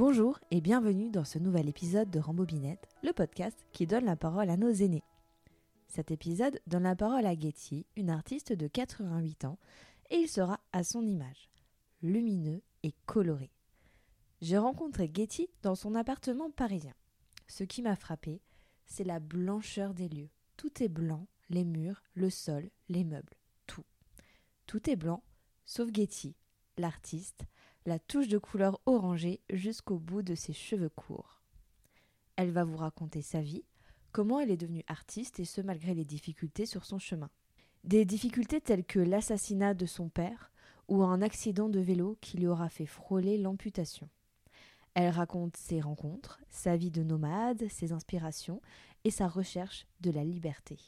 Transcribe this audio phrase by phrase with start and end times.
[0.00, 4.48] Bonjour et bienvenue dans ce nouvel épisode de Rambobinette, le podcast qui donne la parole
[4.48, 5.04] à nos aînés.
[5.88, 9.58] Cet épisode donne la parole à Getty, une artiste de 88 ans,
[10.08, 11.50] et il sera à son image,
[12.00, 13.50] lumineux et coloré.
[14.40, 16.94] J'ai rencontré Getty dans son appartement parisien.
[17.46, 18.40] Ce qui m'a frappé,
[18.86, 20.30] c'est la blancheur des lieux.
[20.56, 23.36] Tout est blanc, les murs, le sol, les meubles,
[23.66, 23.84] tout.
[24.64, 25.22] Tout est blanc,
[25.66, 26.36] sauf Getty,
[26.78, 27.44] l'artiste,
[27.86, 31.40] la touche de couleur orangée jusqu'au bout de ses cheveux courts.
[32.36, 33.64] Elle va vous raconter sa vie,
[34.12, 37.30] comment elle est devenue artiste et ce malgré les difficultés sur son chemin.
[37.84, 40.52] Des difficultés telles que l'assassinat de son père
[40.88, 44.08] ou un accident de vélo qui lui aura fait frôler l'amputation.
[44.94, 48.60] Elle raconte ses rencontres, sa vie de nomade, ses inspirations
[49.04, 50.78] et sa recherche de la liberté.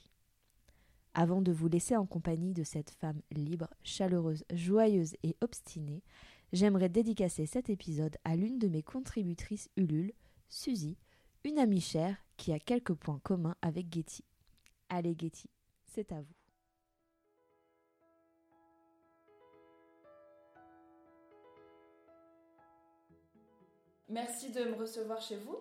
[1.15, 6.03] Avant de vous laisser en compagnie de cette femme libre, chaleureuse, joyeuse et obstinée,
[6.53, 10.13] j'aimerais dédicacer cet épisode à l'une de mes contributrices Ulule,
[10.49, 10.97] Suzy,
[11.45, 14.25] une amie chère qui a quelques points communs avec Getty.
[14.89, 15.49] Allez Getty,
[15.87, 16.35] c'est à vous.
[24.09, 25.57] Merci de me recevoir chez vous.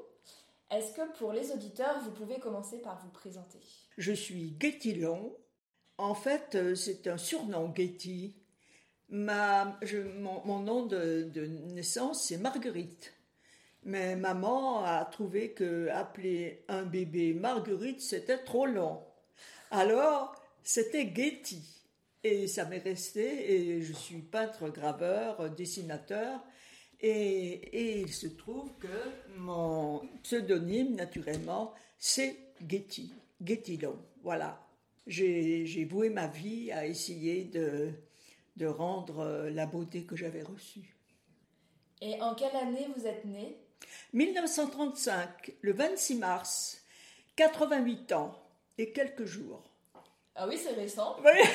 [0.69, 3.59] Est-ce que pour les auditeurs, vous pouvez commencer par vous présenter?
[3.97, 5.37] Je suis Getty Long.
[5.97, 8.40] En fait, euh, c'est un surnom Getty.
[9.11, 9.77] Ma,
[10.45, 13.13] mon, nom de, de naissance, c'est Marguerite.
[13.83, 19.03] Mais maman a trouvé que appeler un bébé Marguerite, c'était trop long.
[19.71, 21.61] Alors, c'était Getty.
[22.23, 26.39] Et ça m'est resté, et je suis peintre, graveur, dessinateur.
[26.99, 33.11] Et, et, il se trouve que mon pseudonyme, naturellement, c'est Getty,
[33.43, 33.97] Getty Long.
[34.23, 34.63] Voilà.
[35.07, 37.89] J'ai voué ma vie à essayer de,
[38.57, 40.95] de rendre la beauté que j'avais reçue.
[42.01, 43.57] Et en quelle année vous êtes né?
[44.13, 46.81] 1935, le 26 mars,
[47.35, 48.35] 88 ans
[48.77, 49.63] et quelques jours.
[50.35, 51.17] Ah oui, c'est récent.
[51.23, 51.47] Oui.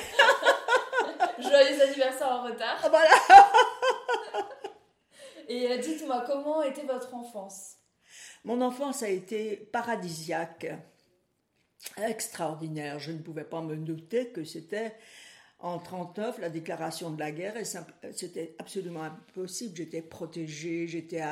[1.38, 2.78] Joyeux anniversaire en retard.
[2.82, 3.10] Ah, voilà.
[5.48, 7.76] Et euh, dites-moi, comment était votre enfance?
[8.44, 10.66] Mon enfance a été paradisiaque,
[11.96, 12.98] extraordinaire.
[12.98, 14.96] Je ne pouvais pas me douter que c'était
[15.66, 17.64] en 39 la déclaration de la guerre et
[18.12, 19.76] c'était absolument impossible.
[19.76, 21.22] J'étais protégée, j'étais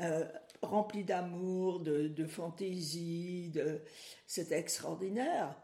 [0.00, 0.24] euh,
[0.62, 3.80] remplie d'amour, de, fantaisie, de...
[4.26, 5.54] c'était extraordinaire.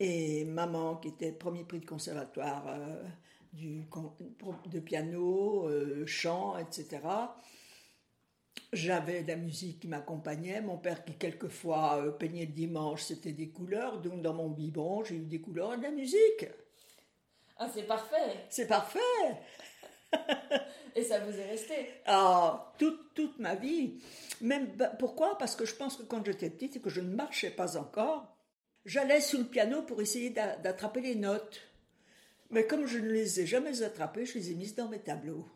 [0.00, 3.02] Et maman, qui était premier prix de conservatoire euh,
[3.52, 3.84] du,
[4.66, 7.00] de piano, euh, chant, etc.
[8.72, 10.60] J'avais de la musique qui m'accompagnait.
[10.60, 14.00] Mon père qui quelquefois euh, peignait le dimanche, c'était des couleurs.
[14.00, 16.46] Donc dans mon biberon, j'ai eu des couleurs et de la musique.
[17.62, 18.46] Ah, c'est parfait.
[18.48, 18.98] C'est parfait.
[20.96, 24.02] et ça vous est resté Ah, toute, toute ma vie.
[24.40, 25.36] Même, pourquoi?
[25.36, 28.34] Parce que je pense que quand j'étais petite et que je ne marchais pas encore,
[28.86, 31.60] j'allais sous le piano pour essayer d'attraper les notes.
[32.48, 35.46] Mais comme je ne les ai jamais attrapées, je les ai mises dans mes tableaux.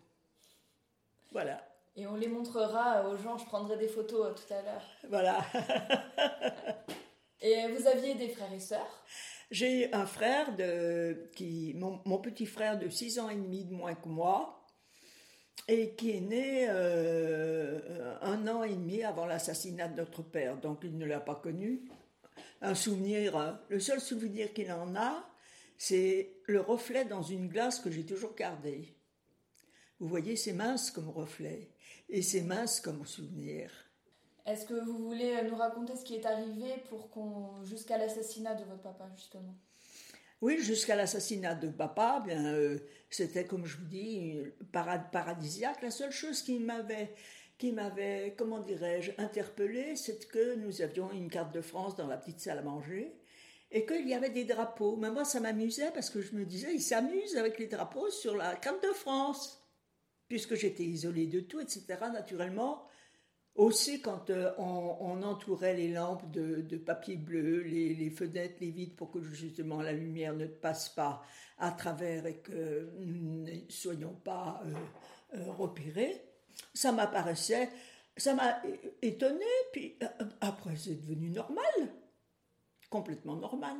[1.33, 1.67] Voilà.
[1.97, 4.85] Et on les montrera aux gens, je prendrai des photos tout à l'heure.
[5.09, 5.39] Voilà.
[7.41, 9.05] et vous aviez des frères et sœurs?
[9.55, 13.95] J'ai un frère, de, qui, mon, petit frère de 6 ans et demi de moins
[13.95, 14.67] que moi,
[15.69, 20.57] et qui est né euh, un an et demi avant l'assassinat de notre père.
[20.57, 21.89] Donc il ne l'a pas connu.
[22.63, 25.25] Un souvenir, le seul souvenir qu'il en a,
[25.79, 28.97] c'est le reflet dans une glace que j'ai toujours gardée.
[30.01, 31.71] Vous voyez, c'est mince comme reflet
[32.09, 33.71] et c'est mince comme souvenir.
[34.47, 38.65] Est-ce que vous voulez nous raconter ce qui est arrivé pour qu'on jusqu'à l'assassinat de
[38.65, 39.55] votre papa justement?
[40.41, 42.79] Oui, jusqu'à l'assassinat de papa, bien euh,
[43.09, 45.81] c'était comme je vous dis parade paradisiaque.
[45.81, 47.15] La seule chose qui m'avait
[47.57, 52.17] qui m'avait comment dirais-je interpellé, c'est que nous avions une carte de France dans la
[52.17, 53.17] petite salle à manger
[53.75, 54.97] et qu'il y avait des drapeaux.
[54.97, 58.37] Mais moi, ça m'amusait parce que je me disais, ils s'amusent avec les drapeaux sur
[58.37, 59.61] la carte de France.
[60.29, 62.87] Puisque j'étais isolée de tout, etc., naturellement.
[63.57, 69.13] Aussi, quand euh, on, entourait les lampes de, papier bleu, les, fenêtres, les vitres, pour
[69.13, 71.23] que justement la lumière ne passe pas
[71.59, 74.73] à travers et que nous ne soyons pas euh,
[75.37, 76.21] euh, repérés,
[76.73, 77.69] ça m'apparaissait,
[78.17, 78.61] ça m'a
[79.03, 79.97] étonné, puis
[80.41, 81.93] après c'est devenu normal
[82.95, 83.77] complètement normal.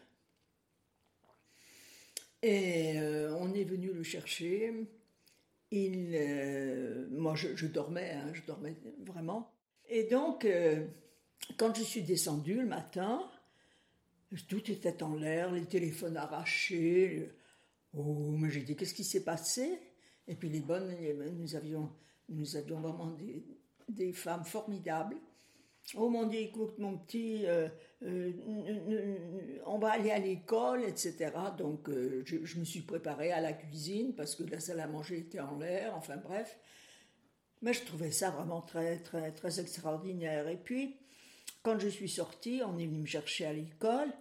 [2.42, 4.86] Et euh, on est venu le chercher.
[5.70, 8.74] Il, euh, moi, je, dormais, hein, je dormais
[9.04, 9.52] vraiment.
[9.88, 10.86] Et donc, euh,
[11.56, 13.30] quand je suis descendue le matin,
[14.48, 17.30] tout était en l'air, les téléphones arrachés.
[17.92, 19.78] Oh, mais j'ai dit, qu'est-ce qui s'est passé?
[20.26, 20.94] Et puis les bonnes,
[21.36, 21.90] nous avions,
[22.28, 23.16] nous avions vraiment
[23.88, 25.16] des femmes formidables.
[25.96, 27.68] Oh mon Dieu, écoute mon petit, euh,
[28.04, 28.32] euh,
[29.66, 31.32] on va aller à l'école, etc.
[31.58, 35.18] Donc euh, je, me suis préparée à la cuisine parce que la salle à manger
[35.18, 36.58] était en l'air, enfin bref.
[37.62, 40.48] Mais je trouvais ça vraiment très, très, très extraordinaire.
[40.48, 40.96] Et puis,
[41.62, 44.12] quand je suis sortie, on est venu me chercher à l'école.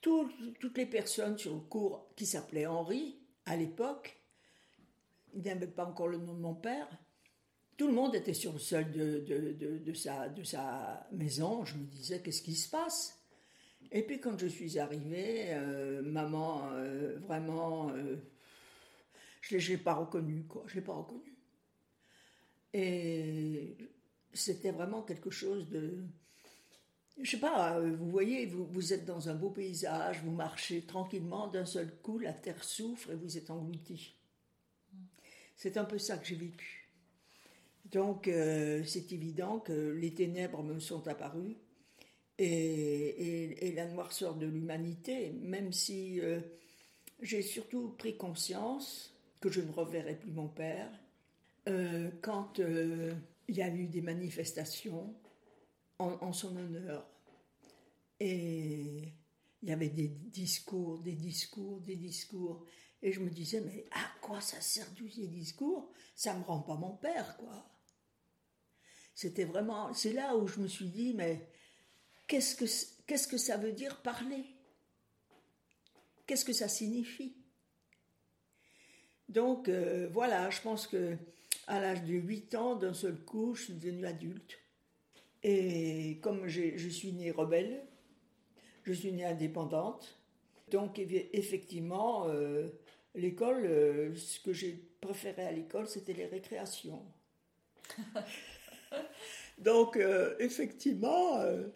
[0.00, 4.18] toutes les personnes sur le cours qui s'appelaient Henri, à l'époque,
[5.34, 6.88] il n'y avait pas encore le nom de mon père,
[7.78, 11.64] tout le monde était sur le sol de, de, de, sa, de sa maison.
[11.64, 13.16] Je me disais, qu'est-ce qui se passe?
[13.92, 18.16] Et puis quand je suis arrivée, euh, maman, euh, vraiment, euh,
[19.42, 20.64] je ne l'ai pas reconnue, quoi.
[20.66, 21.36] Je l'ai pas reconnue.
[22.74, 23.76] Et
[24.34, 26.02] c'était vraiment quelque chose de...
[27.20, 31.46] Je sais pas, vous voyez, vous, vous êtes dans un beau paysage, vous marchez tranquillement,
[31.46, 34.14] d'un seul coup, la terre souffre et vous êtes englouti.
[35.54, 36.87] C'est un peu ça que j'ai vécu.
[37.92, 41.56] Donc euh, c'est évident que les ténèbres me sont apparues
[42.38, 46.40] et, la noirceur de l'humanité, même si euh,
[47.20, 50.90] j'ai surtout pris conscience que je ne reverrai plus mon père,
[51.68, 55.14] euh, quand il y a eu des manifestations
[55.98, 57.06] en, son honneur.
[58.20, 59.12] Et
[59.62, 62.64] il y avait des discours, des discours, des discours.
[63.02, 65.92] Et je me disais, mais à quoi ça sert tous ces discours?
[66.14, 67.64] Ça me rend pas mon père, quoi.
[69.18, 71.44] C'était vraiment, c'est là où je me suis dit, mais
[72.28, 74.44] qu'est-ce que, ça veut dire parler?
[76.24, 77.34] Qu'est-ce que ça signifie?
[79.28, 81.16] Donc euh, voilà, je pense que
[81.66, 84.56] à l'âge de 8 ans, d'un seul coup, je suis devenue adulte.
[85.42, 87.84] Et comme je suis née rebelle,
[88.84, 90.16] je suis née indépendante,
[90.70, 92.68] donc effectivement, euh,
[93.16, 97.04] l'école, euh, ce que j'ai préféré à l'école, c'était les récréations.
[99.58, 101.68] Donc, euh, effectivement, euh,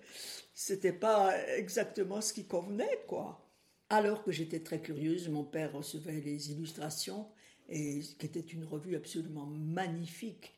[0.54, 3.48] c'était pas exactement ce qui convenait, quoi.
[3.88, 7.28] Alors que j'étais très curieuse, mon père recevait les illustrations,
[7.68, 10.52] et qui était une revue absolument magnifique.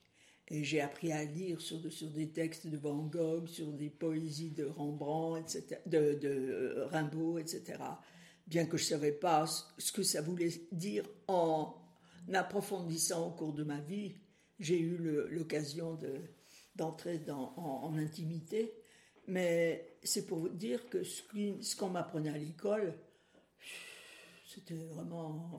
[0.49, 4.65] Et j'ai appris à lire sur, des textes de Van Gogh, sur des poésies de
[4.65, 7.79] Rembrandt, etc., de, de euh, Rimbaud, etc.
[8.47, 9.47] Bien que je ne savais pas
[9.79, 11.75] ce que ça voulait dire en
[12.33, 14.17] approfondissant au cours de ma vie,
[14.59, 14.99] j'ai eu
[15.31, 16.21] l'occasion de,
[16.75, 18.75] d'entrer en, intimité,
[19.27, 22.95] mais c'est pour vous dire que ce, qu'on m'apprenait à l'école,
[24.47, 25.51] c'était vraiment,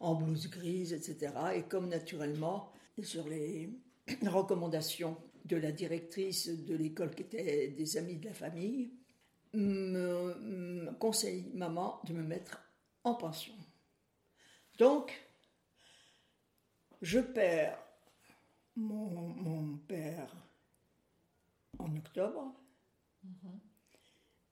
[0.00, 1.32] en blouse grise, etc.
[1.54, 2.72] Et comme naturellement,
[3.02, 3.70] sur les
[4.26, 8.90] recommandations de la directrice de l'école qui était des amis de la famille,
[9.54, 12.60] me conseille maman de me mettre
[13.04, 13.54] en pension.
[14.78, 15.12] Donc,
[17.02, 17.78] je perds
[18.78, 20.34] mon, père
[21.78, 22.54] en octobre.
[23.22, 23.60] Mhm.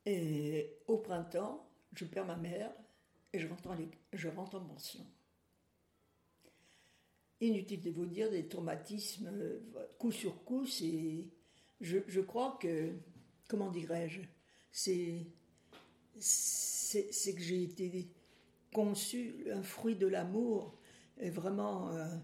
[0.07, 2.73] Et au printemps, je perds ma mère
[3.33, 3.77] et je rentre en,
[4.13, 5.05] je rentre en pension.
[7.41, 9.31] Inutile de vous dire des traumatismes
[9.99, 11.27] coup sur coup, c'est.
[11.81, 12.95] Je, je, crois que.
[13.49, 14.23] Comment dirais-je
[14.73, 15.27] C'est.
[16.19, 18.09] C'est que j'ai été
[18.73, 20.79] conçu un fruit de l'amour,
[21.19, 21.91] et vraiment.
[21.91, 22.17] Euh,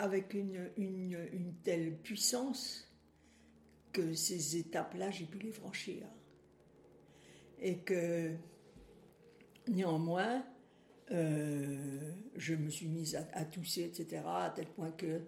[0.00, 2.90] avec une, une, telle puissance
[3.92, 6.06] que ces étapes-là, j'ai pu les franchir.
[7.60, 8.34] Et que
[9.68, 10.42] néanmoins,
[11.10, 15.20] euh, je me suis mise à, tousser, etc., à tel point que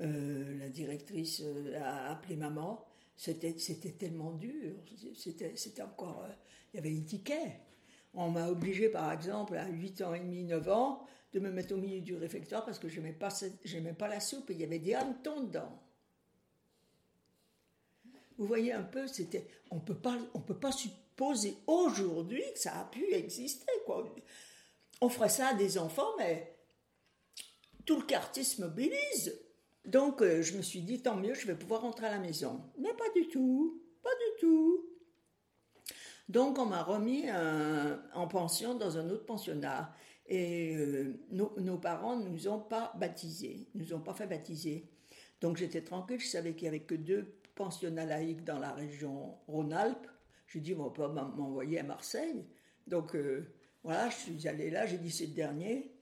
[0.00, 2.82] euh, la directrice euh, a appelé maman.
[3.16, 4.74] C'était, c'était tellement dur,
[5.14, 6.26] c'était, c'était encore...
[6.72, 7.60] il y avait des tickets.
[8.14, 11.74] On m'a obligé, par exemple, à 8 ans et demi, 9 ans, de me mettre
[11.74, 13.30] au milieu du réfectoire parce que je n'aimais pas,
[13.98, 15.82] pas la soupe et il y avait des hannetons dedans.
[18.38, 22.78] Vous voyez un peu, c'était, on peut pas, on peut pas supposer aujourd'hui que ça
[22.78, 23.72] a pu exister.
[23.84, 24.14] Quoi.
[25.00, 26.56] On ferait ça à des enfants, mais
[27.84, 29.40] tout le quartier se mobilise.
[29.84, 32.62] Donc euh, je me suis dit, tant mieux, je vais pouvoir rentrer à la maison.
[32.78, 34.86] Mais pas du tout, pas du tout.
[36.28, 37.24] Donc on m'a remis
[38.14, 39.94] en pension dans un autre pensionnat.
[40.26, 44.90] Et euh, nos, parents ne nous ont pas baptisés, nous ont pas fait baptiser.
[45.40, 49.36] Donc j'étais tranquille, je savais qu'il n'y avait que deux pensionnats laïcs dans la région
[49.46, 50.06] Rhône-Alpes.
[50.46, 52.46] J'ai dit, on peut m'envoyer à Marseille.
[52.86, 53.46] Donc euh,
[53.82, 55.92] voilà, je suis allée là, j'ai dit c'est le dernier.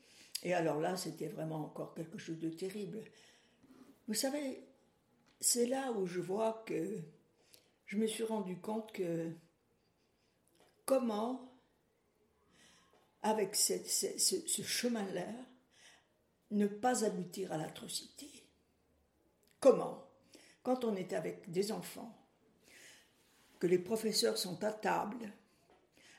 [0.45, 3.01] Et alors là, c'était vraiment encore quelque chose de terrible.
[4.09, 4.65] Vous savez,
[5.41, 6.99] c'est là où je vois que
[7.87, 9.31] je me suis rendu compte que
[10.85, 11.52] comment,
[13.23, 15.27] avec ce, chemin-là,
[16.51, 18.29] ne pas aboutir à l'atrocité.
[19.61, 20.07] Comment?
[20.63, 22.17] Quand on est avec des enfants,
[23.59, 25.33] que les professeurs sont à table,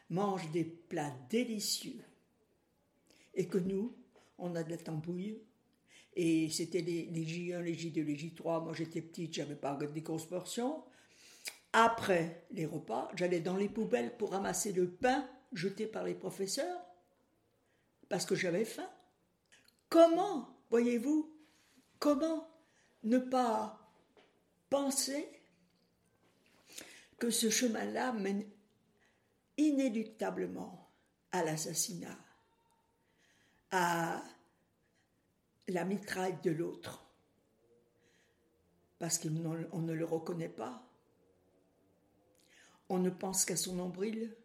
[0.09, 2.03] mangent des plats délicieux,
[3.35, 3.95] et que nous,
[4.37, 5.41] on a de la tambouille,
[6.15, 10.27] et c'était les, J1, les J2, les J3, moi j'étais petite, j'avais pas des grosses
[10.27, 10.83] portions.
[11.71, 16.82] Après les repas, j'allais dans les poubelles pour ramasser le pain jeté par les professeurs,
[18.13, 18.87] parce que j'avais faim.
[19.89, 21.35] Comment, voyez-vous,
[21.97, 22.47] comment
[23.01, 23.91] ne pas
[24.69, 25.27] penser
[27.17, 28.47] que ce chemin-là mène
[29.57, 30.91] inéluctablement
[31.31, 32.15] à l'assassinat,
[33.71, 34.23] à
[35.67, 37.03] la mitraille de l'autre,
[38.99, 39.31] parce qu'on
[39.81, 40.87] ne le reconnaît pas.
[42.89, 44.37] On ne pense qu'à son nombril.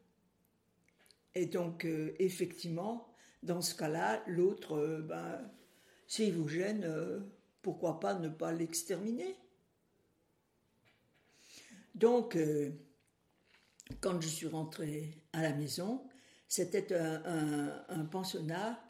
[1.35, 3.08] Et donc, euh, effectivement,
[3.43, 5.51] dans ce cas-là, l'autre, euh, ben,
[6.07, 7.21] s'il vous gêne, euh,
[7.63, 9.37] pourquoi pas ne pas l'exterminer
[11.95, 12.71] Donc, euh,
[14.01, 16.05] quand je suis rentrée à la maison,
[16.47, 18.83] c'était un, pensionnat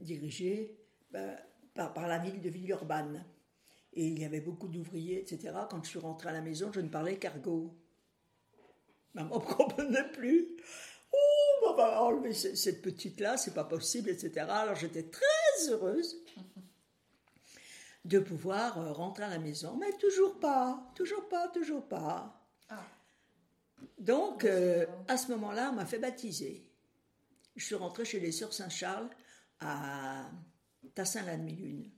[0.00, 0.78] dirigé
[1.10, 1.36] ben,
[1.74, 3.24] par, la ville de Villeurbanne.
[3.94, 5.54] Et il y avait beaucoup d'ouvriers, etc.
[5.70, 7.74] Quand je suis rentrée à la maison, je ne parlais qu'argot.
[9.14, 10.56] Maman ne comprenait plus
[11.78, 14.46] va enlever cette petite-là, c'est pas possible, etc.
[14.48, 16.16] Alors j'étais très heureuse
[18.04, 22.42] de pouvoir euh, rentrer à la maison, mais toujours pas, toujours pas, toujours pas.
[22.68, 22.82] Ah.
[23.98, 26.66] Donc, euh, à ce moment-là, on m'a fait baptiser.
[27.54, 29.08] Je suis rentrée chez les Sœurs Saint-Charles
[29.60, 30.30] à
[30.94, 31.90] Tassin-la-Demi-Lune.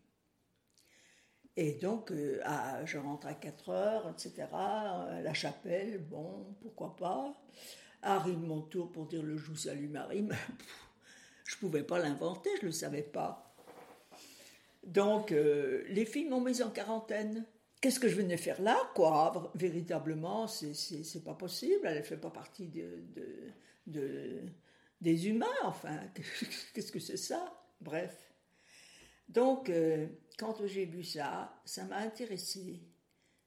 [1.56, 2.40] Et donc, euh,
[2.86, 4.48] je rentre à 4 heures, etc.
[4.52, 7.34] la chapelle, bon, pourquoi pas
[8.02, 10.36] arrive mon tour pour dire le jour salut Marie, mais
[11.44, 13.54] je ne pouvais pas l'inventer, je ne le savais pas.
[14.84, 17.46] Donc, euh, les filles m'ont mise en quarantaine.
[17.80, 19.50] Qu'est-ce que je venais faire là, quoi?
[19.54, 23.04] Véritablement, c'est pas possible, elle ne fait pas partie de,
[23.86, 24.40] de,
[25.00, 25.98] des humains, enfin.
[26.74, 27.52] Qu'est-ce que c'est ça?
[27.80, 28.34] Bref.
[29.28, 30.06] Donc, euh,
[30.38, 32.82] quand j'ai vu ça, ça m'a intéressé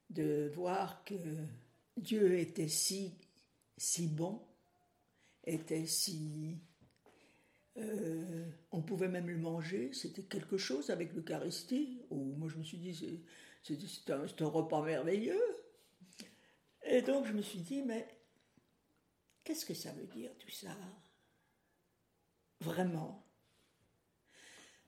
[0.09, 1.15] de voir que
[1.97, 3.17] Dieu était si
[3.77, 4.41] si bon,
[5.45, 6.59] était si...
[7.77, 12.03] Euh, on pouvait même le manger, c'était quelque chose avec l'Eucharistie.
[12.11, 13.23] Oh, moi je me suis dit,
[13.63, 15.41] c'est un, repas merveilleux.
[16.83, 18.07] Et donc je me suis dit, mais
[19.43, 20.77] qu'est-ce que ça veut dire tout ça?
[22.59, 23.25] Vraiment?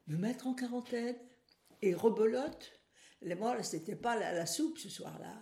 [0.07, 1.17] Me mettre en quarantaine
[1.81, 2.79] et rebolote
[3.23, 5.41] Moi, c'était pas la, soupe ce soir-là,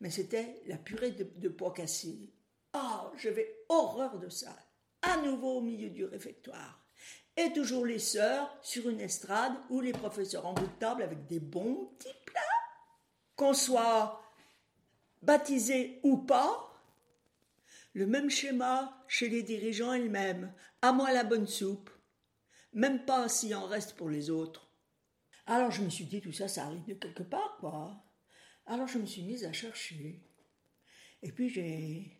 [0.00, 2.34] mais c'était la purée de, de pois cassés.
[2.72, 4.56] Ah, j'avais horreur de ça.
[5.02, 6.84] À nouveau au milieu du réfectoire.
[7.36, 11.26] Et toujours les sœurs sur une estrade ou les professeurs en bout de table avec
[11.26, 12.40] des bons petits plats.
[13.36, 14.22] Qu'on soit
[15.22, 16.70] baptisé ou pas,
[17.92, 20.52] le même schéma chez les dirigeants elles-mêmes.
[20.82, 21.90] À moi la bonne soupe.
[22.72, 24.70] Même pas s'il en reste pour les autres.
[25.46, 28.04] Alors je me suis dit, tout ça, ça arrive de quelque part, quoi.
[28.66, 30.22] Alors je me suis mise à chercher.
[31.22, 32.19] Et puis j'ai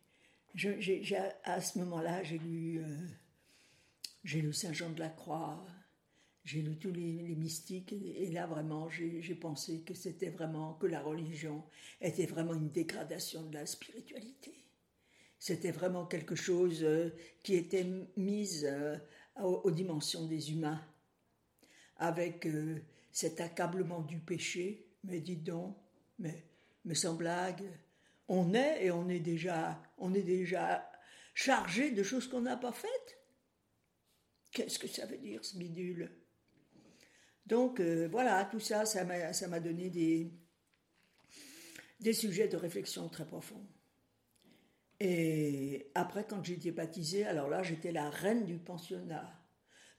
[1.44, 3.06] à ce moment-là, j'ai lu, euh,
[4.24, 5.64] j'ai lu Saint Jean de la Croix,
[6.44, 11.00] j'ai lu tous les, mystiques, et, là vraiment, j'ai pensé que c'était vraiment que la
[11.00, 11.62] religion
[12.00, 14.54] était vraiment une dégradation de la spiritualité.
[15.38, 17.10] C'était vraiment quelque chose euh,
[17.42, 18.96] qui était mise euh,
[19.42, 20.84] aux, dimensions des humains,
[21.96, 22.46] avec
[23.10, 24.86] cet accablement du péché.
[25.04, 25.76] Mais dis donc,
[26.18, 26.44] mais,
[26.84, 27.64] mais sans blague,
[28.32, 30.88] on est et on est déjà, on est déjà
[31.34, 33.18] chargé de choses qu'on n'a pas faites.
[34.52, 36.16] Qu'est-ce que ça veut dire ce bidule?
[37.44, 40.32] Donc euh, voilà, tout ça, ça m'a donné des,
[41.98, 43.66] des sujets de réflexion très profonds.
[45.00, 49.44] Et après, quand j'ai été baptisée, alors là, j'étais la reine du pensionnat.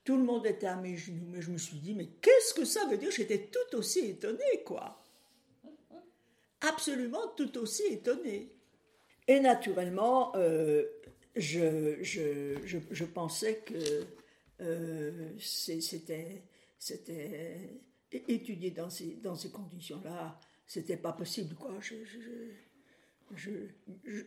[0.05, 2.63] Tout le monde était à mes genoux, mais je me suis dit, mais qu'est-ce que
[2.63, 3.11] ça veut dire?
[3.11, 5.00] J'étais tout aussi étonnée, quoi
[6.62, 8.51] absolument tout aussi étonné.
[9.27, 10.86] Et naturellement, euh,
[11.36, 12.56] je, je,
[12.91, 14.06] je, pensais que
[14.62, 16.44] euh, c'était
[18.12, 21.77] étudier dans ces, dans ces conditions-là, c'était pas possible, quoi.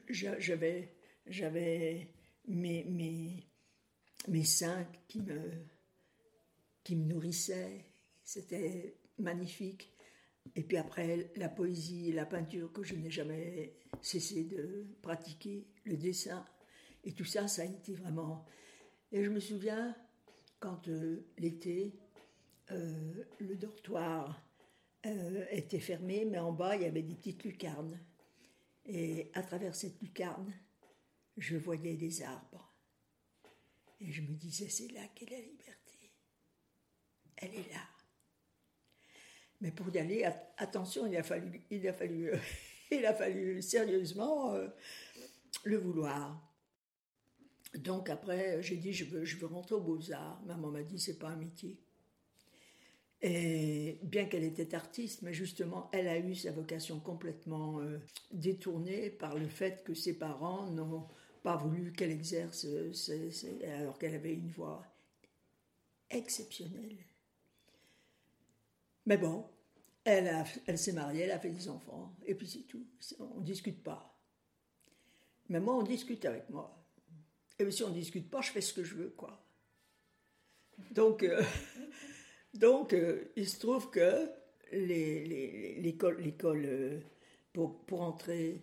[0.09, 0.95] J'avais
[1.27, 2.09] j'avais
[2.47, 3.47] mes, mes,
[4.29, 5.41] mes seins qui me,
[6.83, 7.85] qui me nourrissaient,
[8.23, 9.94] c'était magnifique
[10.57, 15.67] Et puis après, la poésie et la peinture que je n'ai jamais cessé de pratiquer,
[15.85, 16.45] le dessin,
[17.03, 18.45] et tout ça, ça a été vraiment...
[19.13, 19.97] Et je me souviens,
[20.59, 21.95] quand euh, l'été,
[22.71, 24.43] euh, le dortoir
[25.07, 28.01] euh, était fermé, mais en bas, il y avait des petites lucarnes.
[28.87, 30.53] Et à travers cette lucarne,
[31.37, 32.75] je voyais des arbres.
[34.01, 36.13] Et je me disais, c'est là qu'est la liberté.
[37.37, 37.94] Elle est là.
[39.65, 40.27] Mais pour y aller,
[40.59, 42.31] attention, il a fallu, il a fallu,
[42.91, 44.69] il a fallu sérieusement euh,
[45.65, 46.39] le vouloir.
[47.79, 50.39] Donc après, j'ai dit, je veux, je veux rentrer aux beaux-arts.
[50.45, 51.79] Maman m'a dit, c'est pas un métier.
[53.23, 57.99] Et bien qu'elle était artiste, mais justement, elle a eu sa vocation complètement euh,
[58.33, 61.09] détournée par le fait que ses parents n'ont
[61.43, 62.67] pas voulu qu'elle exerce,
[63.79, 64.85] alors qu'elle avait une voix
[66.11, 66.99] exceptionnelle.
[69.07, 69.47] Mais bon,
[70.05, 72.87] elle, s'est mariée, elle a fait des enfants, et puis c'est tout.
[73.19, 74.15] On ne discute pas.
[75.49, 76.85] Mais moi, on discute avec moi.
[77.59, 79.41] Et si on ne discute pas, je fais ce que je veux, quoi.
[80.91, 81.43] Donc, euh,
[82.55, 84.29] donc euh, il se trouve que
[84.73, 86.21] l'école,
[86.67, 87.01] euh,
[87.53, 88.63] pour, entrer,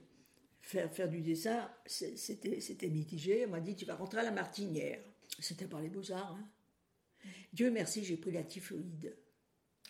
[0.62, 3.46] faire, du dessin, c'était mitigé.
[3.46, 5.00] On m'a dit, tu vas rentrer à la Martinière.
[5.40, 6.38] C'était par les beaux-arts.
[6.38, 6.48] Hein.
[7.54, 9.16] Dieu merci, j'ai pris la typhoïde.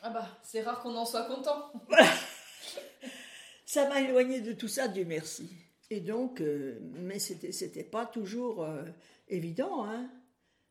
[0.01, 1.72] Ah bah, c'est rare qu'on en soit content.
[3.65, 5.50] ça m'a éloigné de tout ça, Dieu merci.
[5.89, 8.67] Et donc, euh, mais c'était, c'était pas toujours
[9.27, 9.86] évident.
[9.86, 10.10] Hein.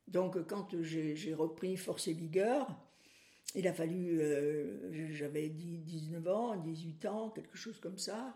[0.07, 2.67] Donc, quand j'ai, repris Force et Vigueur,
[3.55, 8.35] il a fallu, euh, j'avais 19 ans, 18 ans, quelque chose comme ça.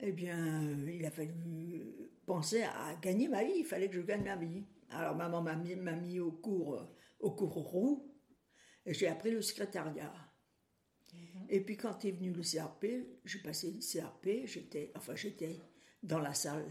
[0.00, 3.58] Eh bien, il a fallu penser à gagner ma vie.
[3.58, 4.64] Il fallait que je gagne ma vie.
[4.90, 6.84] Alors, maman m'a mis, mis, au cours,
[7.20, 8.12] au cours roux,
[8.86, 10.12] et j'ai appris le secrétariat.
[11.34, 11.46] Mhm.
[11.48, 14.46] Et puis, quand est venu le CRP, j'ai passé le CRP.
[14.46, 15.60] J'étais, enfin, j'étais
[16.02, 16.64] dans la salle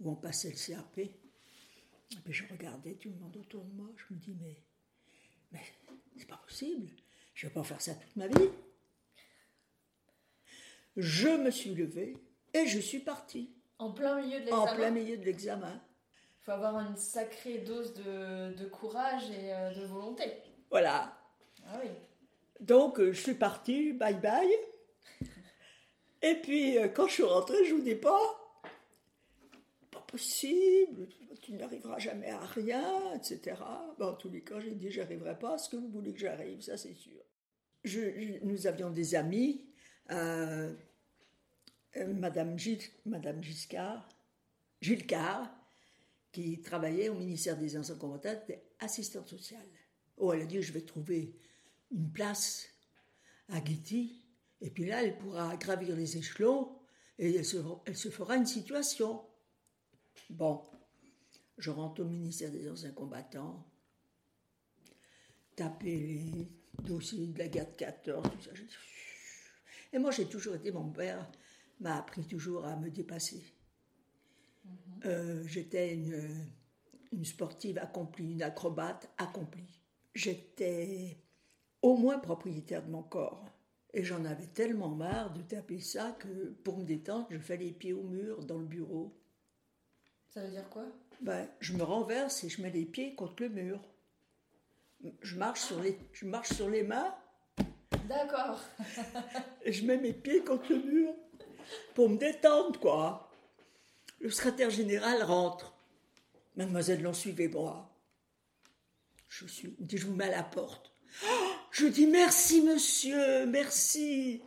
[0.00, 0.98] où on passait le CRP.
[0.98, 3.90] Et puis, je regardais tout le monde autour de moi.
[3.96, 4.56] Je me dis, mais,
[5.52, 5.62] mais
[6.16, 6.88] c'est pas possible.
[7.34, 8.50] Je ne vais pas faire ça toute ma vie.
[10.96, 12.16] Je me suis levée
[12.52, 13.50] et je suis partie.
[13.78, 15.82] En plein milieu de l'examen En plein milieu de l'examen.
[16.40, 20.24] Il faut avoir une sacrée dose de, courage et euh, de volonté.
[20.70, 21.18] Voilà.
[21.66, 21.90] Ah oui.
[22.60, 24.48] Donc, euh, je suis partie, bye bye.
[26.22, 28.18] Et puis, euh, quand je suis rentrée, je vous dis pas,
[29.90, 31.08] pas possible,
[31.42, 33.56] tu n'arriveras jamais à rien, etc.
[34.00, 36.62] en tous les cas, j'ai dit, j'arriverai pas à ce que vous voulez que j'arrive,
[36.62, 37.20] ça c'est sûr.
[37.84, 39.66] Je, nous avions des amis,
[40.10, 40.72] euh,
[41.96, 44.08] Madame, Gilles, Madame Giscard,
[44.80, 45.54] Gilles Carr,
[46.32, 48.40] qui travaillait au ministère des Anciens Combattants,
[48.80, 49.66] assistante sociale.
[50.16, 51.34] Oh, elle a dit, je vais trouver
[51.90, 52.66] une place
[53.48, 54.24] à Guity,
[54.60, 56.78] et puis là, elle pourra gravir les échelons,
[57.18, 59.22] et elle se, elle se fera une situation.
[60.30, 60.62] Bon,
[61.58, 63.66] je rentre au ministère des Anciens Combattants,
[65.54, 66.48] taper les
[66.82, 68.50] dossiers de la guerre de 14, tout ça.
[69.92, 71.30] Et moi, j'ai toujours été, mon père
[71.80, 73.44] m'a appris toujours à me dépasser.
[74.64, 74.72] Mhm.
[75.04, 76.48] Euh, j'étais une,
[77.12, 79.80] une sportive accomplie, une acrobate accomplie.
[80.14, 81.23] J'étais
[81.84, 83.44] au moins propriétaire de mon corps.
[83.92, 87.72] Et j'en avais tellement marre de taper ça que pour me détendre, je fais les
[87.72, 89.14] pieds au mur dans le bureau.
[90.30, 90.86] Ça veut dire quoi?
[91.20, 93.80] Ben, je me renverse et je mets les pieds contre le mur.
[95.20, 97.14] Je marche sur les, je marche sur les mains.
[98.08, 98.64] D'accord.
[99.62, 101.12] et je mets mes pieds contre le mur
[101.94, 103.30] pour me détendre, quoi.
[104.20, 105.76] Le secrétaire général rentre.
[106.56, 107.94] Mademoiselle, l'on suivez-moi.
[109.28, 110.94] Je suis, je vous mets à la porte.
[111.74, 114.42] Je dis merci, monsieur, merci.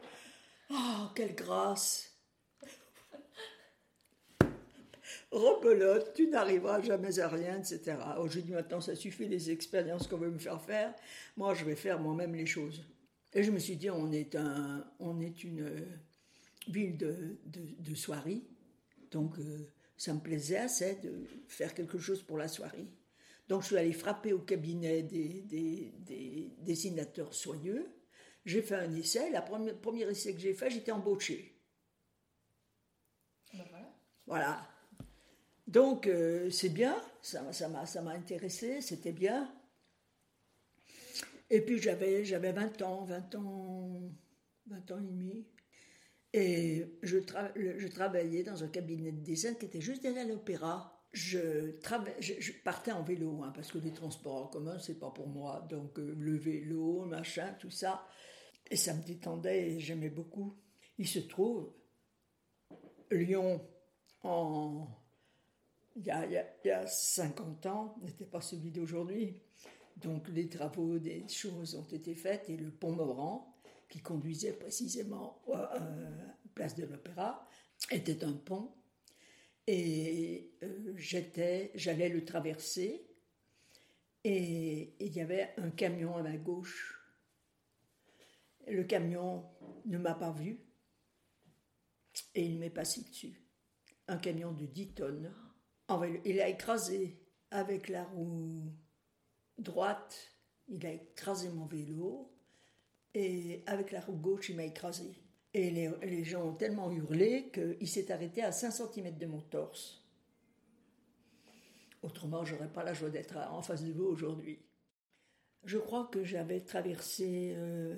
[0.69, 2.07] Oh, quelle grâce.
[5.31, 7.97] rebelote, tu n'arriveras jamais à rien, etc.
[8.19, 10.93] Aujourd'hui, maintenant, ça suffit les expériences qu'on veut me faire faire.
[11.35, 12.85] Moi, je vais faire moi-même les choses.
[13.33, 15.85] Et je me suis dit, on est, un, on est une euh,
[16.69, 18.41] ville de, de, soirée,
[19.11, 22.87] donc euh, ça me plaisait assez de faire quelque chose pour la soirée.
[23.47, 27.87] Donc je suis allée frapper au cabinet des, des, des dessinateurs soigneux.
[28.45, 29.29] J'ai fait un essai.
[29.31, 31.53] La première, premier essai que j'ai fait, j'étais embauchée.
[33.53, 33.93] Ben voilà.
[34.25, 34.69] Voilà.
[35.67, 39.53] Donc euh, c'est bien, ça m'a ça ça intéressé, c'était bien.
[41.49, 44.01] Et puis j'avais j'avais 20 ans, 20 ans,
[44.67, 45.47] 20 ans et demi.
[46.33, 47.17] Et je,
[47.55, 50.96] je travaillais dans un cabinet de dessin qui était juste derrière l'opéra.
[51.13, 51.77] Je,
[52.19, 55.65] je, partais en vélo, hein, parce que les transports en commun, c'est pas pour moi.
[55.69, 58.07] Donc euh, le vélo, machin, tout ça.
[58.69, 60.57] Et ça me détendait et j'aimais beaucoup.
[60.97, 61.71] Il se trouve,
[63.11, 63.65] Lyon,
[64.23, 69.39] il, y a, il, y a, 50 ans, n'était pas celui d'aujourd'hui.
[69.97, 73.55] Donc les travaux, des choses ont été faites et le pont Morand,
[73.89, 77.47] qui conduisait précisément à euh, Place de l'Opéra,
[77.91, 78.71] était un pont.
[79.67, 83.05] Et euh, j'étais, j'allais le traverser
[84.23, 87.01] et il y avait un camion à ma gauche.
[88.67, 89.45] Le camion
[89.85, 90.59] ne m'a pas vu
[92.33, 93.41] et il m'est passé dessus.
[94.07, 95.33] Un camion de 10 tonnes.
[96.25, 98.73] Il a écrasé avec la roue
[99.57, 100.31] droite,
[100.67, 102.33] il a écrasé mon vélo
[103.13, 105.13] et avec la roue gauche, il m'a écrasé.
[105.53, 110.03] Et les, gens ont tellement hurlé qu'il s'est arrêté à 5 cm de mon torse.
[112.03, 114.59] Autrement, j'aurais pas la joie d'être en face de vous aujourd'hui.
[115.63, 117.97] Je crois que j'avais traversé euh,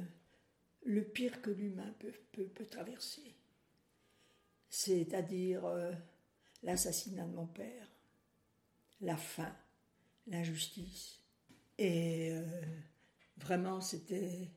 [0.83, 3.35] le pire que l'humain peut, peut, traverser.
[4.69, 5.91] C'est-à-dire euh,
[6.63, 7.87] l'assassinat de mon père,
[9.01, 9.53] la faim,
[10.27, 11.19] l'injustice.
[11.77, 12.43] Et euh,
[13.37, 14.49] vraiment, c'était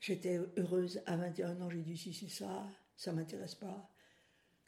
[0.00, 3.90] J'étais heureuse à 21 ans, j'ai dit si c'est ça, ça m'intéresse pas.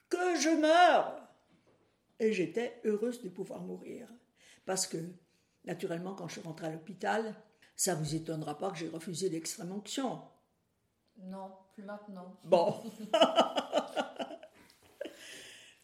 [0.08, 1.28] Que je meure
[2.18, 4.08] Et j'étais heureuse de pouvoir mourir.
[4.64, 4.98] Parce que,
[5.64, 7.34] naturellement, quand je suis rentrée à l'hôpital,
[7.76, 10.22] ça vous étonnera pas que j'ai refusé l'extrême onction.
[11.18, 12.38] Non, plus maintenant.
[12.44, 12.82] Bon.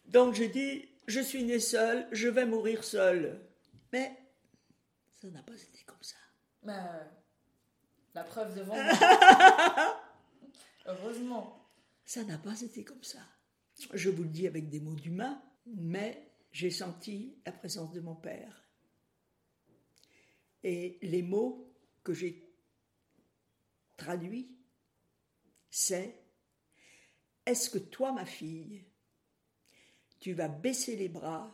[0.07, 3.41] Donc j'ai dit, je suis née seule, je vais mourir seule.
[3.91, 4.17] Mais
[5.13, 6.17] ça n'a pas été comme ça.
[6.63, 6.73] Mais
[8.15, 8.75] la preuve devant
[10.85, 11.69] Heureusement.
[12.05, 13.19] Ça n'a pas été comme ça.
[13.93, 18.15] Je vous le dis avec des mots d'humain, mais j'ai senti la présence de mon
[18.15, 18.63] père.
[20.63, 22.55] Et les mots que j'ai
[23.97, 24.57] traduits,
[25.69, 26.23] c'est
[27.45, 28.85] Est-ce que toi, ma fille,
[30.19, 31.53] tu vas baisser les bras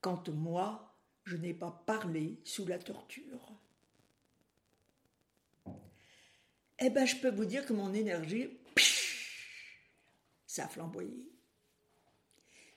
[0.00, 3.65] quand moi, je n'ai pas parlé sous la torture?
[6.78, 8.50] Eh ben, je peux vous dire que mon énergie,
[10.46, 11.30] ça a flamboyé.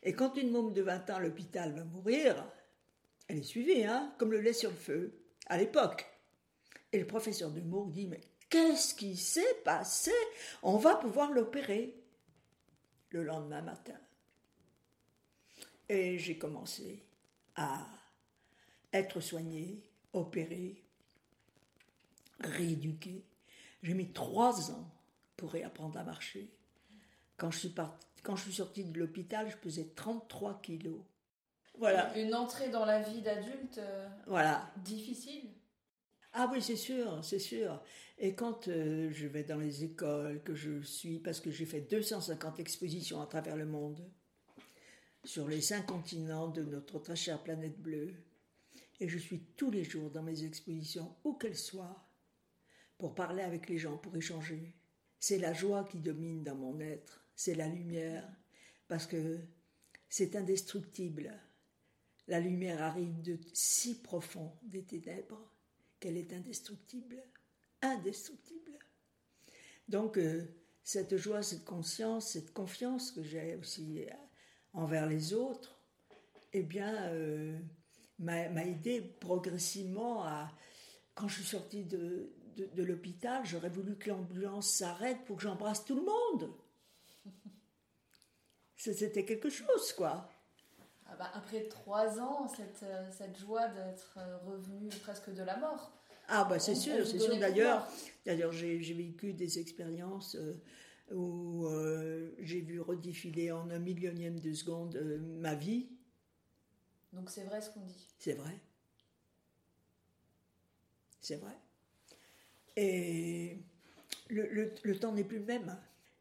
[0.03, 2.49] Et quand une môme de 20 ans à l'hôpital va mourir,
[3.27, 6.05] elle est suivie, hein, comme le lait sur le feu, à l'époque.
[6.91, 10.11] Et le professeur de Moore dit Mais qu'est-ce qui s'est passé?
[10.63, 11.95] On va pouvoir l'opérer
[13.09, 13.99] le lendemain matin.
[15.87, 17.03] Et j'ai commencé
[17.55, 17.85] à
[18.93, 19.83] être soignée,
[20.13, 20.83] opérée,
[22.39, 23.25] rééduquée.
[23.81, 24.91] J'ai mis trois ans
[25.37, 26.51] pour réapprendre à marcher.
[27.37, 27.75] Quand je suis,
[28.23, 30.99] quand je suis sortie de l'hôpital, je pesais 33 kilos.
[31.77, 32.15] Voilà.
[32.17, 34.69] Une entrée dans la vie d'adulte euh, voilà.
[34.83, 35.49] difficile?
[36.33, 37.81] Ah oui, c'est sûr, c'est sûr.
[38.17, 41.81] Et quand euh, je vais dans les écoles, que je suis, parce que j'ai fait
[41.81, 44.03] 250 expositions à travers le monde,
[45.23, 48.13] sur les cinq continents de notre très chère planète bleue,
[48.99, 52.08] et je suis tous les jours dans mes expositions, où qu'elles soient,
[52.99, 54.75] pour parler avec les gens, pour échanger.
[55.19, 58.29] C'est la joie qui domine dans mon être, c'est la lumière,
[58.87, 59.39] parce que
[60.09, 61.33] c'est indestructible.
[62.27, 65.51] La lumière arrive de si profond des ténèbres
[65.99, 67.23] qu'elle est indestructible,
[67.81, 68.77] indestructible.
[69.87, 70.43] Donc euh,
[70.83, 74.13] cette joie, cette conscience, cette confiance que j'ai aussi euh,
[74.73, 75.79] envers les autres,
[76.51, 77.57] eh bien, euh,
[78.19, 80.51] m'a aidé progressivement à,
[81.15, 82.33] quand je suis sortie de,
[82.75, 86.53] de, l'hôpital, j'aurais voulu que l'ambulance s'arrête pour que j'embrasse tout le monde.
[88.75, 90.29] C'était quelque chose, quoi.
[91.05, 95.57] Ah bah, après trois ans, cette, euh, cette joie d'être euh, revenu presque de la
[95.57, 95.91] mort.
[96.27, 97.37] Ah bah c'est sûr, c'est sûr.
[97.39, 97.87] D'ailleurs,
[98.23, 100.53] d'ailleurs j'ai vécu des expériences euh,
[101.11, 101.67] où
[102.37, 104.95] j'ai vu redéfiler en un millionième de seconde
[105.39, 105.89] ma vie.
[107.13, 108.07] Donc c'est vrai ce qu'on dit.
[108.19, 108.59] C'est vrai.
[111.19, 111.57] C'est vrai.
[112.81, 113.57] Et
[114.29, 115.77] le, temps n'est plus le même.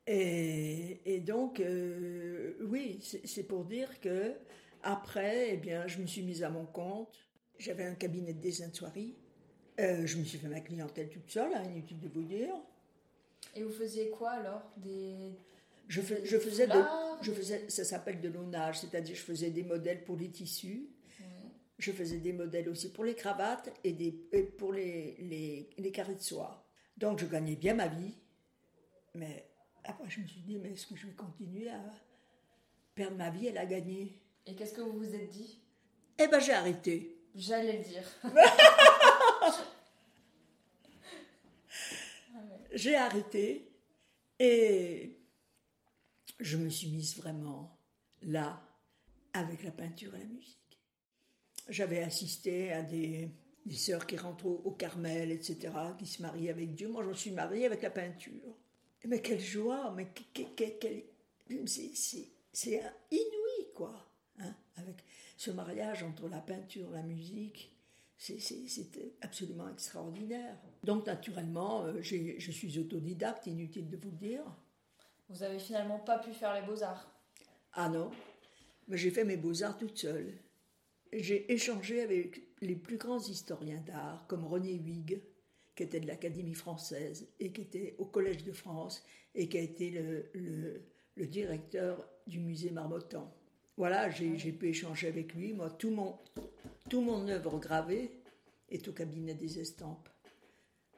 [0.09, 4.33] Et, donc, euh, oui, c'est pour dire que
[4.83, 7.17] après, eh bien, je me suis mise à mon compte.
[7.59, 9.15] J'avais un cabinet de dessin de soirée.
[9.79, 12.55] Euh, je me suis fait ma clientèle toute seule, hein, inutile de vous dire.
[13.55, 14.63] Et vous faisiez quoi alors?
[14.79, 15.31] Des,
[15.87, 16.67] je, je faisais
[17.23, 20.89] je faisais, ça s'appelle de l'onage, c'est-à-dire je faisais des modèles pour les tissus
[21.79, 24.13] je faisais des modèles aussi pour les cravates et, des,
[24.59, 26.67] pour les, les, les, carrés de soie.
[26.97, 28.15] Donc je gagnais bien ma vie.
[29.15, 29.49] Mais
[29.85, 31.81] après, je me suis dit, mais est-ce que je vais continuer à
[32.95, 34.21] perdre ma vie et la gagner?
[34.47, 35.61] Et qu'est-ce que vous vous êtes dit?
[36.19, 37.17] Eh ben, j'ai arrêté.
[37.35, 38.03] J'allais le dire.
[42.73, 43.71] j'ai arrêté
[44.41, 45.17] et
[46.41, 47.79] je me suis mise vraiment
[48.23, 48.61] là
[49.33, 50.58] avec la peinture et la musique.
[51.69, 53.31] J'avais assisté à des,
[53.69, 56.89] des sœurs qui rentrent au, Carmel, etc., qui se marient avec Dieu.
[56.89, 58.57] Moi, je me suis mariée avec la peinture.
[59.07, 60.09] Mais quelle joie, mais
[61.65, 63.95] c'est inouï, quoi,
[64.41, 65.05] hein, avec
[65.37, 67.73] ce mariage entre la peinture, la musique.
[68.17, 68.41] C'est
[69.21, 70.57] absolument extraordinaire.
[70.83, 74.43] Donc, naturellement, euh, je suis autodidacte, inutile de vous le dire.
[75.29, 77.13] Vous avez finalement pas pu faire les beaux-arts
[77.75, 78.11] Ah non,
[78.89, 80.33] mais j'ai fait mes beaux-arts toute seule.
[81.13, 85.23] J'ai échangé avec les plus grands historiens d'art, comme René Huyghe,
[85.75, 89.61] qui était de l'Académie française et qui était au Collège de France et qui a
[89.61, 93.33] été le, le, directeur du musée Marmottan.
[93.77, 95.53] Voilà, j'ai pu échanger avec lui.
[95.53, 96.19] Moi, tout mon,
[96.91, 98.11] tout mon œuvre gravée
[98.69, 100.09] est au cabinet des estampes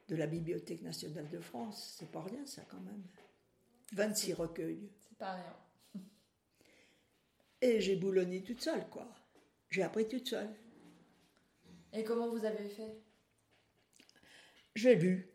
[0.09, 1.97] de la Bibliothèque nationale de France.
[1.99, 3.03] C'est pas rien, ça, quand même.
[3.93, 4.91] 26 recueils.
[4.99, 6.03] C'est pas rien.
[7.61, 9.07] Et j'ai boulonné toute seule, quoi.
[9.71, 10.51] J'ai appris toute seule.
[11.93, 12.99] Et comment vous avez fait?
[14.75, 15.29] J'ai lu.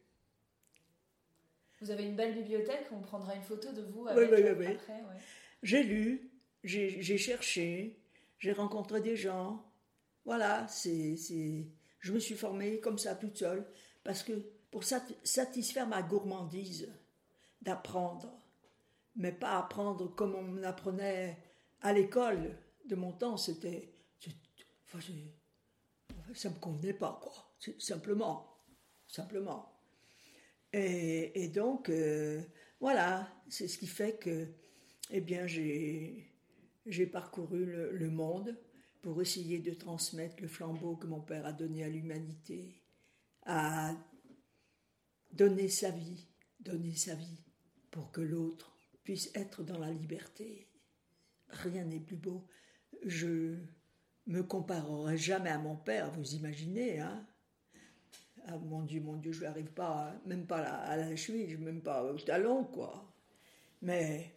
[1.81, 4.65] Vous avez une belle bibliothèque, on prendra une photo de vous avec oui, oui, oui,
[4.67, 5.03] après.
[5.61, 6.31] J'ai lu,
[6.63, 7.99] j'ai cherché,
[8.39, 9.65] j'ai rencontré des gens.
[10.23, 11.15] Voilà, c'est,
[11.99, 13.65] je me suis formée comme ça toute seule
[14.03, 14.33] parce que
[14.71, 16.93] pour satisfaire ma gourmandise
[17.61, 18.41] d'apprendre,
[19.15, 21.37] mais pas apprendre comme on m'apprenait
[21.81, 23.37] à l'école de mon temps.
[23.37, 23.94] C'était.
[26.33, 27.55] Ça me convenait pas, quoi.
[27.79, 28.55] Simplement.
[29.07, 29.71] Simplement.
[30.73, 32.41] Et, donc, euh,
[32.79, 34.47] voilà, c'est ce qui fait que,
[35.09, 36.27] eh bien, j'ai
[37.11, 38.57] parcouru le, le, monde
[39.01, 42.81] pour essayer de transmettre le flambeau que mon père a donné à l'humanité,
[43.43, 43.95] à
[45.31, 46.27] donner sa vie,
[46.59, 47.43] donner sa vie
[47.91, 50.67] pour que l'autre puisse être dans la liberté.
[51.47, 52.47] Rien n'est plus beau.
[53.05, 53.55] Je
[54.27, 57.25] me comparerai jamais à mon père, vous imaginez, hein
[58.47, 62.03] ah, mon Dieu, mon Dieu, je n'arrive pas, même pas à la, cheville, même pas
[62.03, 63.11] au talon, quoi.
[63.81, 64.35] Mais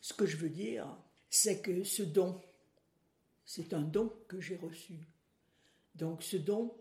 [0.00, 0.86] ce que je veux dire,
[1.28, 2.40] c'est que ce don,
[3.44, 5.08] c'est un don que j'ai reçu.
[5.96, 6.76] Donc ce don,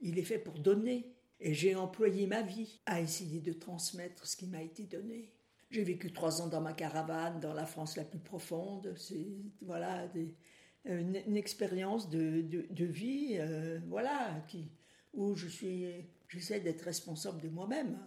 [0.00, 1.14] il est fait pour donner.
[1.40, 5.32] Et j'ai employé ma vie à essayer de transmettre ce qui m'a été donné.
[5.70, 8.92] J'ai vécu trois ans dans ma caravane, dans la France la plus profonde.
[8.96, 9.28] C'est
[9.62, 10.08] voilà
[10.84, 14.70] une, expérience de, de, vie, euh, voilà, qui,
[15.12, 17.98] où je suis, j'essaie d'être responsable de moi-même.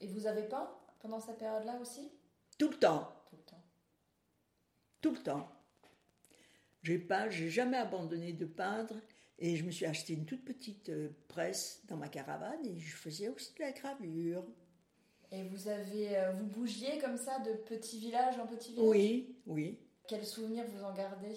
[0.00, 2.10] Et vous avez peint pendant cette période-là aussi?
[2.58, 3.12] Tout le temps.
[3.28, 3.64] Tout le temps.
[5.00, 5.52] Tout le temps.
[6.82, 8.94] J'ai peint, j'ai jamais abandonné de peindre.
[9.38, 12.96] Et je me suis acheté une toute petite euh, presse dans ma caravane et je
[12.96, 14.44] faisais aussi de la gravure.
[15.30, 19.36] Et vous avez, euh, vous bougiez comme ça de petit village en petit village Oui,
[19.46, 19.78] oui.
[20.08, 21.34] Quel souvenir vous en gardez?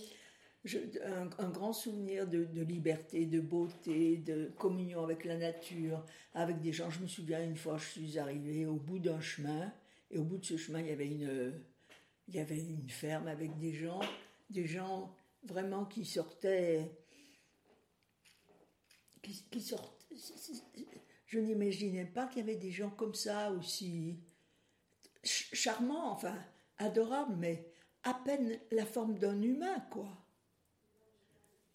[1.05, 6.89] Un, grand souvenir de, liberté, de beauté, de communion avec la nature, avec des gens.
[6.89, 9.73] Je me souviens une fois, je suis arrivée au bout d'un chemin,
[10.11, 11.53] et au bout de ce chemin, il y avait une,
[12.27, 14.01] il y avait une ferme avec des gens,
[14.49, 16.91] des gens vraiment qui sortaient,
[19.21, 20.15] qui, qui sortaient.
[21.25, 24.19] Je n'imaginais pas qu'il y avait des gens comme ça aussi
[25.23, 26.37] charmants, enfin
[26.77, 27.68] adorables, mais
[28.03, 30.09] à peine la forme d'un humain, quoi.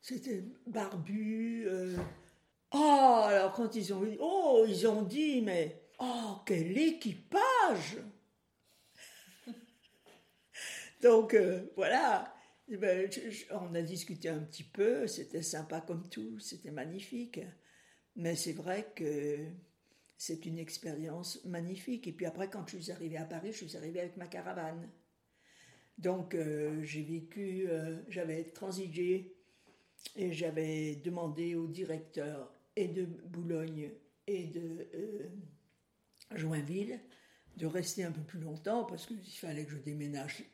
[0.01, 1.65] C'était barbu.
[1.67, 1.97] Euh.
[2.73, 7.99] Oh, alors quand ils ont dit, oh, ils ont dit, mais oh, quel équipage
[11.03, 12.35] Donc euh, voilà,
[12.69, 13.09] eh ben,
[13.51, 17.41] on a discuté un petit peu, c'était sympa comme tout, c'était magnifique.
[18.17, 19.39] Mais c'est vrai que
[20.17, 22.07] c'est une expérience magnifique.
[22.07, 24.89] Et puis après, quand je suis arrivée à Paris, je suis arrivée avec ma caravane.
[25.99, 29.37] Donc euh, j'ai vécu, euh, j'avais transigé
[30.17, 33.93] et j'avais demandé au directeur et de Boulogne
[34.27, 35.29] et de euh,
[36.35, 37.01] Joinville
[37.57, 40.45] de rester un peu plus longtemps parce qu'il fallait que je déménage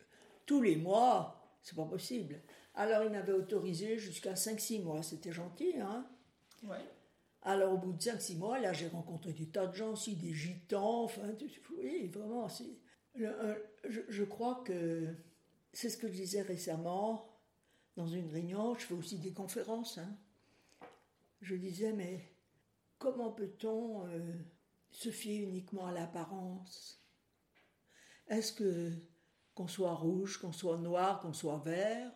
[0.44, 1.58] tous les mois.
[1.62, 2.40] C'est pas possible.
[2.74, 5.02] Alors il m'avait autorisé jusqu'à 5-6 mois.
[5.02, 6.06] C'était gentil, hein
[6.62, 6.76] Ouais.
[7.42, 10.34] Alors, au bout de 5-6 mois, là, j'ai rencontré des tas de gens aussi, des
[10.34, 11.22] gitans, enfin,
[11.78, 12.78] oui, vraiment, c'est.
[13.14, 15.06] Je, crois que
[15.72, 17.26] c'est ce que je disais récemment
[17.96, 19.98] dans une réunion, je fais aussi des conférences.
[19.98, 20.16] Hein.
[21.40, 22.32] Je disais, mais
[22.98, 24.32] comment peut-on euh,
[24.90, 27.02] se fier uniquement à l'apparence?
[28.28, 28.92] Est-ce que
[29.54, 32.12] qu'on soit rouge, qu'on soit noir, qu'on soit vert,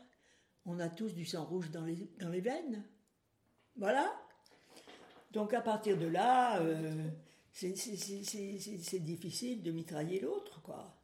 [0.64, 2.84] on a tous du sang rouge dans les, dans les veines?
[3.76, 4.24] Voilà
[5.34, 7.10] donc à partir de là, euh,
[7.50, 7.70] c'est,
[9.00, 10.96] difficile de mitrailler l'autre, quoi.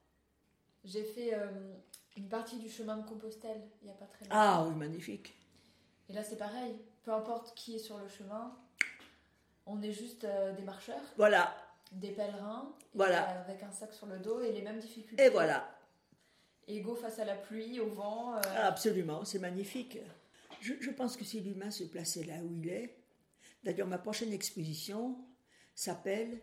[0.85, 1.75] J'ai fait euh,
[2.16, 4.37] une partie du chemin de Compostelle il n'y a pas très longtemps.
[4.37, 5.35] Ah oui, magnifique.
[6.09, 6.75] Et là, c'est pareil.
[7.05, 8.57] Peu importe qui est sur le chemin,
[9.66, 11.55] on est juste euh, des marcheurs, Voilà,
[11.92, 13.40] des pèlerins, et, Voilà.
[13.40, 15.25] avec un sac sur le dos et les mêmes difficultés.
[15.25, 15.77] et voilà.
[16.68, 18.35] Égaux face à la pluie, au vent.
[18.37, 19.99] euh, Absolument, c'est magnifique.
[20.61, 22.96] Je, je pense que si l'humain se plaçait là où il est,
[23.64, 25.16] d'ailleurs ma prochaine exposition
[25.75, 26.40] s'appelle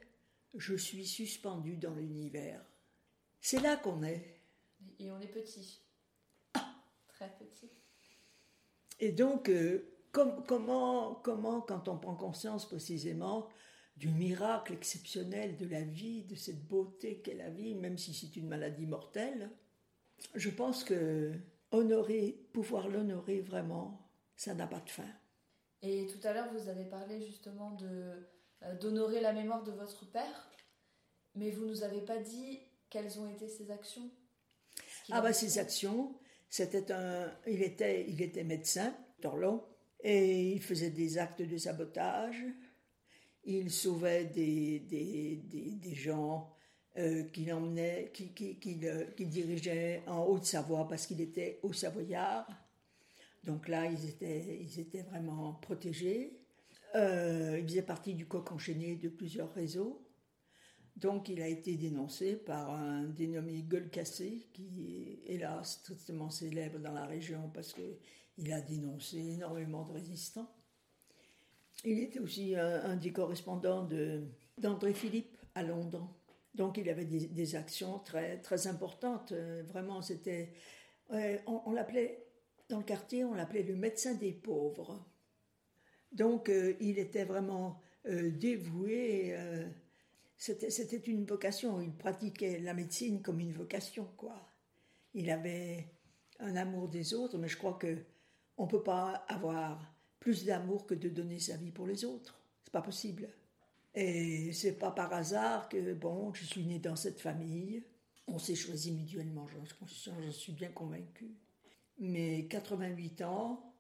[0.56, 2.62] Je suis suspendu dans l'univers.
[3.41, 4.37] C'est là qu'on est.
[4.99, 5.81] Et on est petit.
[7.07, 7.69] Très petit.
[8.99, 13.47] Et donc, euh, com- comment, comment, quand on prend conscience précisément
[13.95, 18.36] du miracle exceptionnel de la vie, de cette beauté qu'est la vie, même si c'est
[18.36, 19.49] une maladie mortelle,
[20.36, 21.33] je pense que
[21.71, 25.10] honorer, pouvoir l'honorer vraiment, ça n'a pas de fin.
[25.81, 28.27] Et tout à l'heure, vous avez parlé justement de
[28.63, 30.49] euh, d'honorer la mémoire de votre père,
[31.36, 34.10] mais vous nous avez pas dit quelles ont été ses actions.
[35.12, 36.15] Ah bah ses actions,
[36.50, 39.63] c'était un, il était, il était médecin, Torlon,
[40.04, 42.43] et il faisait des actes de sabotage.
[43.46, 46.54] Il sauvait des, des, des, des gens
[46.98, 51.74] euh, qu'il emmenait, qui, qui, qui, le- qui dirigeait en Haute-Savoie parce qu'il était haut
[51.74, 52.48] savoyard.
[53.43, 56.39] Donc là, ils étaient, ils étaient vraiment protégés.
[56.96, 60.07] Euh, il faisait partie du coq enchaîné de plusieurs réseaux.
[60.97, 66.79] Donc il a été dénoncé par un dénommé Gueule Cassé, qui est hélas tristement célèbre
[66.79, 70.51] dans la région parce qu'il a dénoncé énormément de résistants.
[71.86, 73.88] Il était aussi un, des correspondants
[74.57, 76.12] d'André Philippe à Londres.
[76.55, 79.31] Donc il avait des, actions très, très importantes.
[79.33, 80.53] Euh, Vraiment, c'était...
[81.12, 82.25] ouais, on l'appelait,
[82.69, 85.05] dans le quartier, on l'appelait le médecin des pauvres.
[86.12, 89.36] Donc euh, il était vraiment euh, dévoué.
[90.38, 91.82] C'était, une vocation.
[91.82, 94.36] Il pratiquait la médecine comme une vocation, quoi.
[95.13, 95.88] Il avait
[96.39, 97.97] un amour des autres, mais je crois que
[98.58, 102.39] on peut pas avoir plus d'amour que de donner sa vie pour les autres.
[102.63, 103.30] C'est pas possible.
[103.93, 107.84] Et c'est pas par hasard que bon, je suis née dans cette famille.
[108.28, 111.34] On s'est choisi mutuellement, j'en suis bien convaincue.
[111.97, 113.73] Mes 88 ans,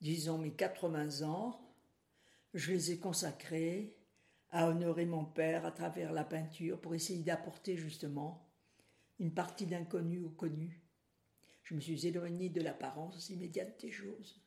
[0.00, 1.60] disons mes 80 ans,
[2.54, 3.97] je les ai consacrés
[4.50, 8.48] à honorer mon père à travers la peinture pour essayer d'apporter justement
[9.18, 10.82] une partie d'inconnu au connu.
[11.64, 14.40] Je me suis éloignée de l'apparence immédiate des choses,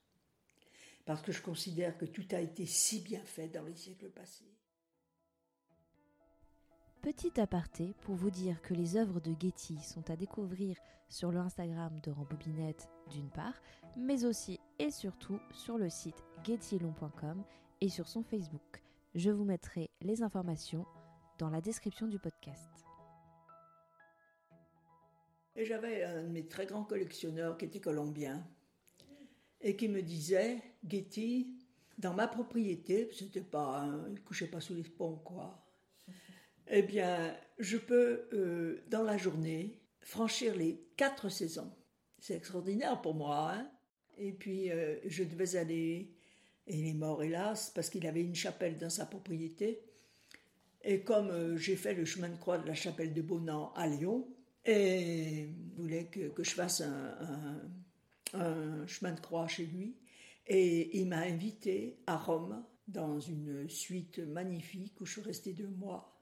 [1.06, 4.52] parce que je considère que tout a été si bien fait dans les siècles passés.
[7.02, 10.78] Petit aparté pour vous dire que les œuvres de Getty sont à découvrir
[11.10, 13.60] sur le Instagram de Rambobinette d'une part,
[13.98, 17.44] mais aussi et surtout sur le site gettylon.com
[17.82, 18.82] et sur son Facebook.
[19.14, 20.86] Je vous mettrai les informations
[21.38, 22.70] dans la description du podcast.
[25.56, 28.48] Et j'avais un de mes très grands collectionneurs qui était colombien
[29.60, 31.58] et qui me disait Getty,
[31.98, 35.58] dans ma propriété, c'était pas, il couchait pas sous les ponts quoi.
[36.74, 41.70] Eh bien, je peux euh, dans la journée franchir les quatre saisons.
[42.18, 43.52] C'est extraordinaire pour moi.
[43.52, 43.70] hein.
[44.18, 46.16] et puis euh, je devais aller,
[46.68, 49.82] et il est mort hélas parce qu'il avait une chapelle dans sa propriété.
[50.84, 53.88] Et comme euh, j'ai fait le chemin de croix de la chapelle de Bonan à
[53.88, 54.28] Lyon,
[54.66, 59.96] et il voulait que, je fasse un, chemin de croix chez lui.
[60.48, 65.68] Et il m'a invité à Rome dans une suite magnifique où je suis restée deux
[65.68, 66.20] mois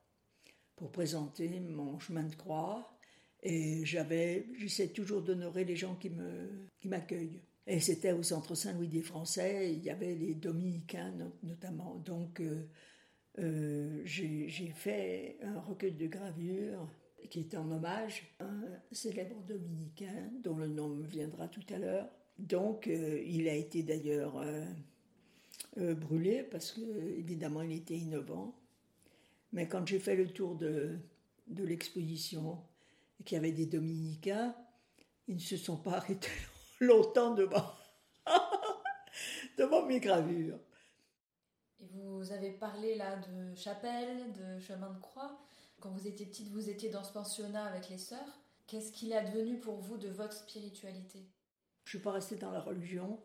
[0.76, 2.98] pour présenter mon chemin de croix.
[3.42, 6.12] Et j'avais, j'essaie toujours d'honorer les gens qui
[6.86, 7.42] m'accueillent.
[7.72, 12.02] Et c'était au Centre Saint-Louis des Français, il y avait les dominicains no- notamment.
[12.04, 12.64] Donc euh,
[13.38, 16.90] euh, j'ai fait un recueil de gravures
[17.30, 21.78] qui est en hommage à un célèbre dominicain dont le nom me viendra tout à
[21.78, 22.10] l'heure.
[22.40, 24.44] Donc euh, il a été d'ailleurs
[25.78, 26.82] brûlé parce que
[27.20, 28.56] évidemment il était innovant.
[29.54, 30.98] Mais quand j'ai fait le tour de,
[31.46, 32.58] de l'exposition
[33.20, 34.56] et qu'il y avait des dominicains,
[35.28, 36.30] ils ne se sont pas arrêtés
[36.80, 37.74] longtemps devant,
[39.58, 40.60] devant mes gravures.
[41.82, 45.40] Et vous avez parlé là de chapelle, de chemin de croix.
[45.80, 48.40] Quand vous étiez petite, vous étiez dans ce pensionnat avec les sœurs.
[48.68, 51.20] Qu'est-ce qu'il est advenu pour vous de votre spiritualité?
[51.86, 53.20] Je ne suis pas restée dans la religion.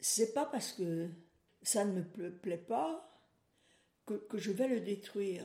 [0.00, 1.08] C'est pas parce que
[1.62, 3.08] ça ne me pla- plaît pas
[4.06, 5.44] que, que je vais le détruire.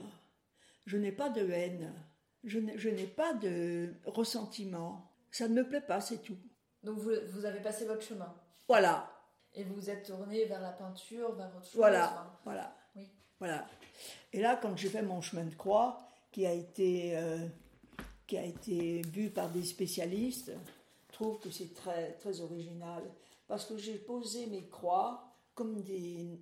[0.85, 1.93] Je n'ai pas de haine.
[2.43, 5.09] Je n'ai pas de ressentiment.
[5.31, 6.37] Ça ne me plaît pas, c'est tout.
[6.83, 8.33] Donc vous, vous avez passé votre chemin
[8.67, 9.09] Voilà,
[9.55, 11.75] et vous vous êtes tourné vers la peinture, vers autre chose.
[11.75, 12.75] voilà, enfin, voilà.
[12.95, 13.09] oui.
[13.39, 13.67] Voilà.
[14.31, 17.47] Et là, quand j'ai fait mon chemin de croix, qui a été, euh,
[18.25, 20.51] qui a été vu par des spécialistes,
[21.09, 23.03] je trouve que c'est très, très original.
[23.47, 26.39] Parce que j'ai posé mes croix comme des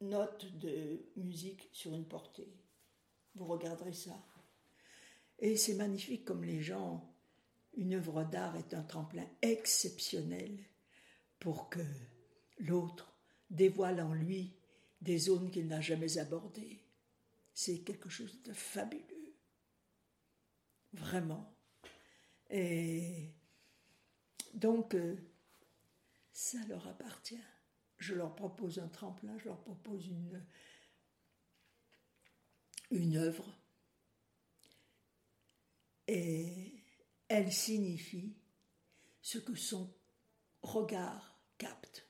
[0.00, 2.52] notes de musique sur une portée.
[3.34, 4.12] Vous regarderez ça.
[5.38, 7.04] Et c'est magnifique comme les gens,
[7.76, 10.58] une œuvre d'art est un tremplin exceptionnel
[11.38, 11.80] pour que
[12.58, 13.14] l'autre
[13.50, 14.56] dévoile en lui
[15.00, 16.82] des zones qu'il n'a jamais abordées.
[17.52, 19.34] C'est quelque chose de fabuleux.
[20.94, 21.54] Vraiment.
[22.50, 23.32] Et
[24.54, 25.16] donc, euh,
[26.32, 27.38] ça leur appartient.
[27.98, 30.44] Je leur propose un tremplin, je leur propose une,
[32.90, 33.58] une œuvre.
[36.08, 36.85] Et
[37.28, 38.34] elle signifie
[39.20, 39.92] ce que son
[40.62, 42.06] regard capte.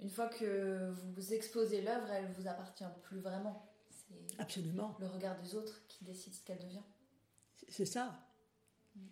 [0.00, 3.70] Une fois que vous exposez l'œuvre, elle vous appartient plus vraiment.
[3.90, 4.96] C'est Absolument.
[5.00, 6.82] le regard des autres qui décide ce qu'elle devient.
[7.68, 8.28] C'est ça.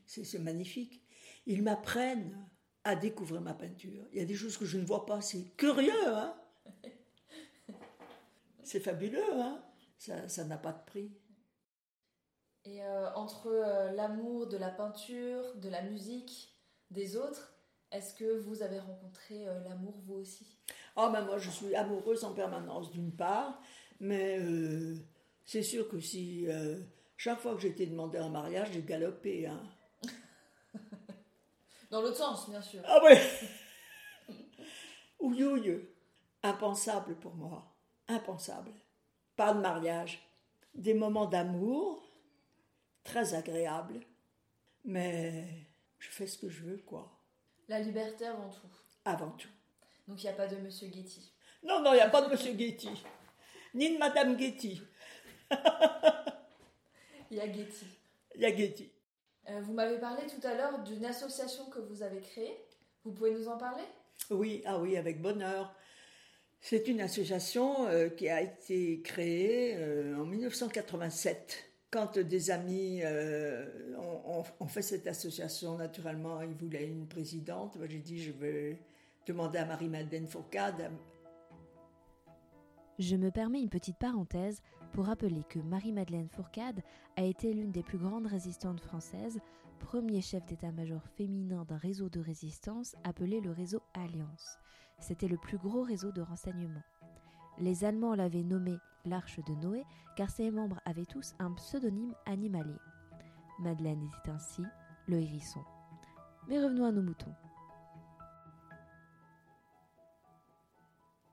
[0.04, 1.02] C'est c'est magnifique.
[1.46, 2.46] Ils m'apprennent
[2.84, 4.06] à découvrir ma peinture.
[4.12, 5.20] Il y a des choses que je ne vois pas.
[5.20, 6.36] C'est curieux, hein
[8.62, 9.64] C'est fabuleux, hein
[9.98, 11.10] Ça ça n'a pas de prix.
[12.64, 16.54] Et euh, entre euh, l'amour de la peinture, de la musique,
[16.90, 17.54] des autres,
[17.90, 20.58] est-ce que vous avez rencontré euh, l'amour vous aussi?
[20.94, 23.60] Ah ben moi je suis amoureuse en permanence d'une part,
[23.98, 24.38] mais
[25.44, 26.46] c'est sûr que si
[27.16, 29.46] chaque fois que été demandée en mariage, j'ai galopé.
[29.46, 29.62] Hein.
[31.90, 32.82] Dans l'autre sens, bien sûr.
[32.84, 33.20] Ah ouais
[35.18, 35.88] Ouille ouille.
[36.42, 37.64] Impensable pour moi.
[38.08, 38.72] Impensable.
[39.36, 40.20] Pas de mariage.
[40.74, 42.11] Des moments d'amour,
[43.04, 44.00] très agréables,
[44.84, 45.44] mais
[45.98, 47.10] je fais ce que je veux, quoi.
[47.68, 48.68] La liberté avant tout.
[49.04, 49.48] Avant tout.
[50.08, 51.32] Donc il n'y a pas de Monsieur Getty.
[51.62, 52.90] Non, non, il n'y a pas de Monsieur Getty.
[53.74, 54.82] Ni de Madame Getty.
[57.30, 57.86] Il y a Getty.
[58.34, 58.92] Il y a Getty.
[59.48, 62.56] Euh, vous m'avez parlé tout à l'heure d'une association que vous avez créée.
[63.04, 63.84] Vous pouvez nous en parler?
[64.30, 65.74] Oui, ah oui, avec bonheur.
[66.60, 71.71] C'est une association euh, qui a été créée euh, en 1987.
[71.92, 73.66] Quand des amis euh,
[74.58, 77.76] ont, fait cette association, naturellement, ils voulaient une présidente.
[77.76, 78.80] Moi, J'ai dit, je vais
[79.26, 80.90] demander à Marie-Madeleine Fourcade.
[82.98, 84.62] Je me permets une petite parenthèse
[84.94, 86.80] pour rappeler que Marie-Madeleine Fourcade
[87.16, 89.38] a été l'une des plus grandes résistantes françaises,
[89.78, 94.56] premier chef d'état-major féminin d'un réseau de résistance appelé le réseau Alliance.
[94.98, 96.82] C'était le plus gros réseau de renseignement.
[97.58, 99.84] Les Allemands l'avaient nommé l'Arche de Noé
[100.16, 102.78] car ses membres avaient tous un pseudonyme animalier.
[103.58, 104.62] Madeleine était ainsi
[105.06, 105.60] le hérisson.
[106.48, 107.34] Mais revenons à nos moutons.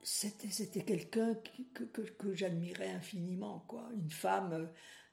[0.01, 1.35] C'était, quelqu'un
[1.73, 3.89] que, j'admirais infiniment, quoi.
[3.93, 4.65] Une femme euh,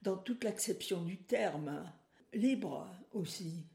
[0.02, 1.84] dans toute l'acception du terme,
[2.32, 3.66] libre aussi.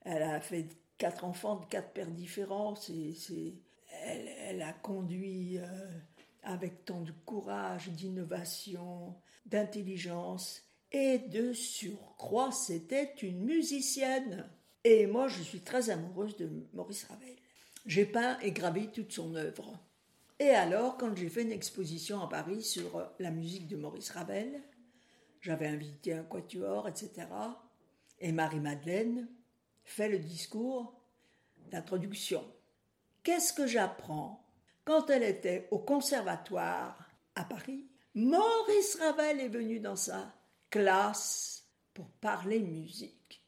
[0.00, 0.68] Elle a fait
[0.98, 2.74] quatre enfants de quatre pères différents.
[4.02, 5.90] Elle, elle a conduit euh,
[6.44, 9.16] avec tant de courage, d'innovation,
[9.46, 10.62] d'intelligence.
[10.92, 14.48] Et de surcroît, c'était une musicienne.
[14.84, 17.34] Et moi, je suis très amoureuse de Maurice Ravel.
[17.86, 19.78] J'ai peint et gravé toute son œuvre.
[20.38, 24.62] Et alors, quand j'ai fait une exposition à Paris sur la musique de Maurice Ravel,
[25.40, 27.26] j'avais invité un quatuor, etc.
[28.20, 29.28] Et Marie-Madeleine
[29.84, 30.94] fait le discours
[31.70, 32.44] d'introduction.
[33.22, 34.43] Qu'est-ce que j'apprends?
[34.84, 40.32] Quand elle était au conservatoire à Paris, Maurice Ravel est venu dans sa
[40.70, 41.64] classe
[41.94, 43.42] pour parler musique.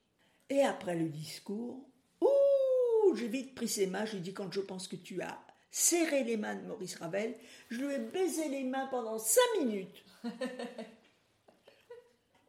[0.49, 1.89] Et après le discours,
[2.21, 5.21] ouh, j'ai vite pris ses mains, je lui ai dit quand je pense que tu
[5.21, 5.39] as
[5.71, 7.35] serré les mains de Maurice Ravel,
[7.69, 10.05] je lui ai baisé les mains pendant cinq minutes.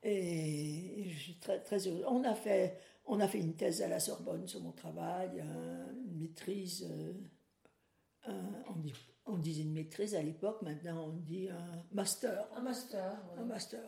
[0.04, 2.06] Et je suis très, très heureuse.
[2.08, 5.88] On a, fait, on a fait une thèse à la Sorbonne sur mon travail, un-
[6.06, 6.88] une maîtrise.
[8.30, 8.94] Euh, on, dit-
[9.26, 12.48] on disait une maîtrise à l'époque, maintenant on dit un master.
[12.56, 13.12] Un master.
[13.36, 13.42] ouais.
[13.42, 13.82] Un master.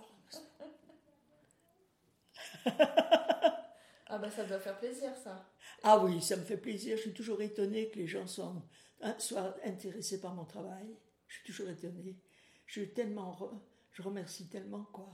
[4.12, 5.46] Ah bah ça doit faire plaisir ça.
[5.84, 6.98] Ah oui, ça me fait plaisir.
[6.98, 8.56] Je suis toujours étonnée que les gens soient,
[9.02, 10.88] hein, soient intéressés par mon travail.
[11.28, 12.18] Je suis toujours étonnée.
[12.66, 13.60] Je suis tellement, re-
[13.92, 15.10] je remercie tellement quoi.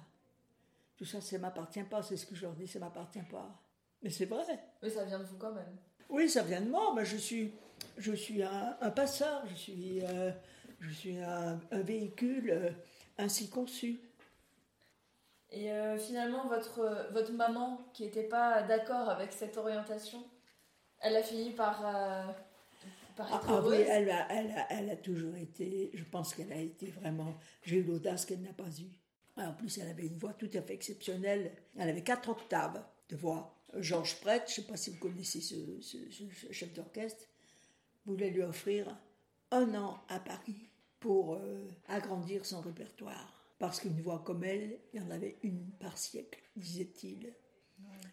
[0.98, 2.02] Tout ça, ça m'appartient pas.
[2.04, 3.62] C'est ce que je leur dis, ça m'appartient pas.
[4.02, 4.64] Mais c'est vrai.
[4.82, 5.76] Mais ça vient de vous quand même.
[6.10, 6.94] Oui, ça vient de moi.
[6.96, 7.54] Mais je suis,
[7.98, 9.44] je suis un, un passeur.
[9.50, 10.32] Je suis, euh,
[10.80, 12.70] je suis un, un véhicule euh,
[13.18, 14.00] ainsi conçu.
[15.52, 20.24] Et euh, finalement, votre, votre maman, qui n'était pas d'accord avec cette orientation,
[21.00, 22.24] elle a fini par, euh,
[23.16, 26.52] paraît Ah, ah oui, elle a, elle, a, elle a toujours été, je pense qu'elle
[26.52, 28.92] a été vraiment, j'ai eu l'audace qu'elle n'a pas eue.
[29.38, 31.52] Ah, En plus, elle avait une voix tout à fait exceptionnelle.
[31.78, 33.54] Elle avait quatre octaves de voix.
[33.76, 37.24] Georges Prêtre, je ne sais pas si vous connaissez ce, ce- ce- ce chef d'orchestre,
[38.06, 38.98] voulait lui offrir
[39.52, 43.34] un an à Paris pour euh, agrandir son répertoire.
[43.60, 47.34] Parce qu'une voix comme elle, il y en avait une par siècle, disait-il.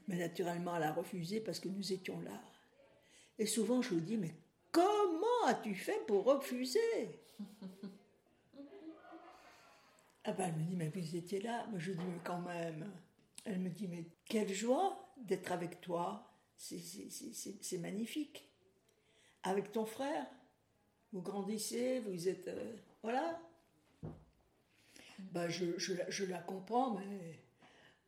[0.08, 2.40] Mais naturellement, elle a refusé parce que nous étions là.
[3.38, 4.34] Et souvent, je lui dis, mais
[4.70, 6.78] comment as-tu fait pour refuser?
[10.24, 11.66] Ah ben, elle me dit, mais vous étiez là.
[11.72, 12.88] Mais je dis, mais quand même.
[13.44, 16.28] Elle me dit, mais quelle joie d'être avec toi.
[16.56, 18.48] C'est- magnifique.
[19.44, 20.26] Avec ton frère,
[21.12, 22.48] vous grandissez, vous êtes...
[22.48, 23.40] euh, voilà.
[25.32, 27.40] Ben, je, je la- je la comprends, mais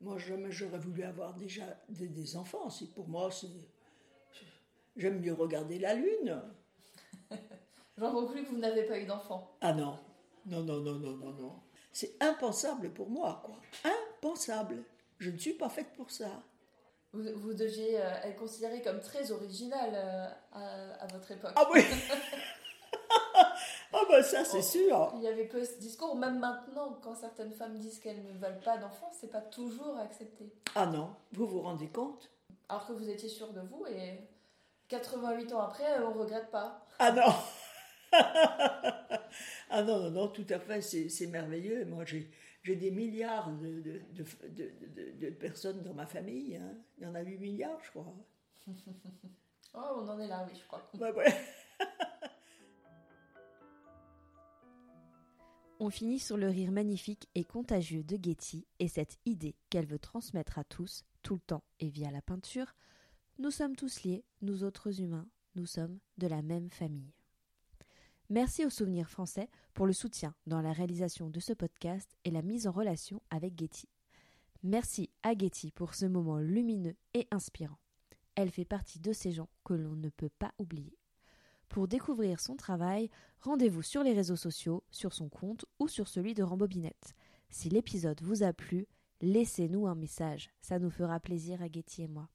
[0.00, 2.70] moi, jamais j'aurais voulu avoir déjà des, des enfants.
[2.70, 3.48] C'est Pour moi, c'est...
[4.96, 6.40] J'aime mieux regarder la lune.
[7.98, 9.56] J'en conclus que vous n'avez pas eu d'enfant.
[9.60, 9.98] Ah non,
[10.46, 11.60] non, non, non, non, non, non.
[11.92, 13.56] C'est impensable pour moi, quoi.
[14.18, 14.82] Impensable.
[15.18, 16.42] Je ne suis pas faite pour ça.
[17.14, 21.52] Vous, vous deviez euh, être considérée comme très originale euh, à, à votre époque.
[21.56, 21.82] Ah oui
[23.92, 25.12] Ah ben ça, c'est sûr.
[25.16, 28.58] Il y avait peu ce discours, même maintenant, quand certaines femmes disent qu'elles ne veulent
[28.64, 30.52] pas d'enfants, c'est pas toujours accepté.
[30.74, 32.28] Ah non, vous vous rendez compte?
[32.68, 34.18] Alors que vous étiez sûre de vous et
[34.88, 36.84] 88 ans après, on regrette pas.
[36.98, 37.32] Ah non
[39.70, 41.84] Ah non, non, non, tout à fait, c'est c'est merveilleux.
[41.84, 42.28] Moi, j'ai
[42.64, 46.56] j'ai des milliards de, de, de, de- de- de personnes dans ma famille.
[46.56, 46.76] hein.
[46.98, 48.12] Il y en a 8 milliards, je crois.
[49.76, 50.88] Oh, on en est là, oui, je crois.
[51.00, 51.34] Ouais, ouais.
[55.80, 59.98] On finit sur le rire magnifique et contagieux de Getty et cette idée qu'elle veut
[59.98, 62.76] transmettre à tous, tout le temps et via la peinture.
[63.40, 67.12] Nous sommes tous liés, nous autres humains, nous sommes de la même famille.
[68.30, 72.40] Merci aux souvenirs français pour le soutien dans la réalisation de ce podcast et la
[72.40, 73.86] mise en relation avec Getty.
[74.62, 77.78] Merci à Getty pour ce moment lumineux et inspirant.
[78.34, 80.96] Elle fait partie de ces gens que l'on ne peut pas oublier.
[81.68, 83.10] Pour découvrir son travail,
[83.40, 87.14] rendez-vous sur les réseaux sociaux, sur son compte ou sur celui de Rambobinette.
[87.50, 88.86] Si l'épisode vous a plu,
[89.20, 92.30] laissez-nous un message, ça nous fera plaisir à Getty et moi.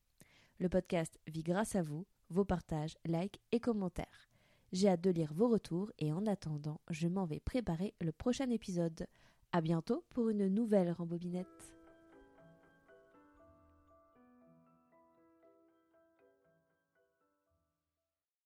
[0.59, 4.28] Le podcast vit grâce à vous, vos partages, likes et commentaires.
[4.71, 8.49] J'ai hâte de lire vos retours et en attendant, je m'en vais préparer le prochain
[8.51, 9.07] épisode.
[9.51, 11.78] À bientôt pour une nouvelle Rambobinette.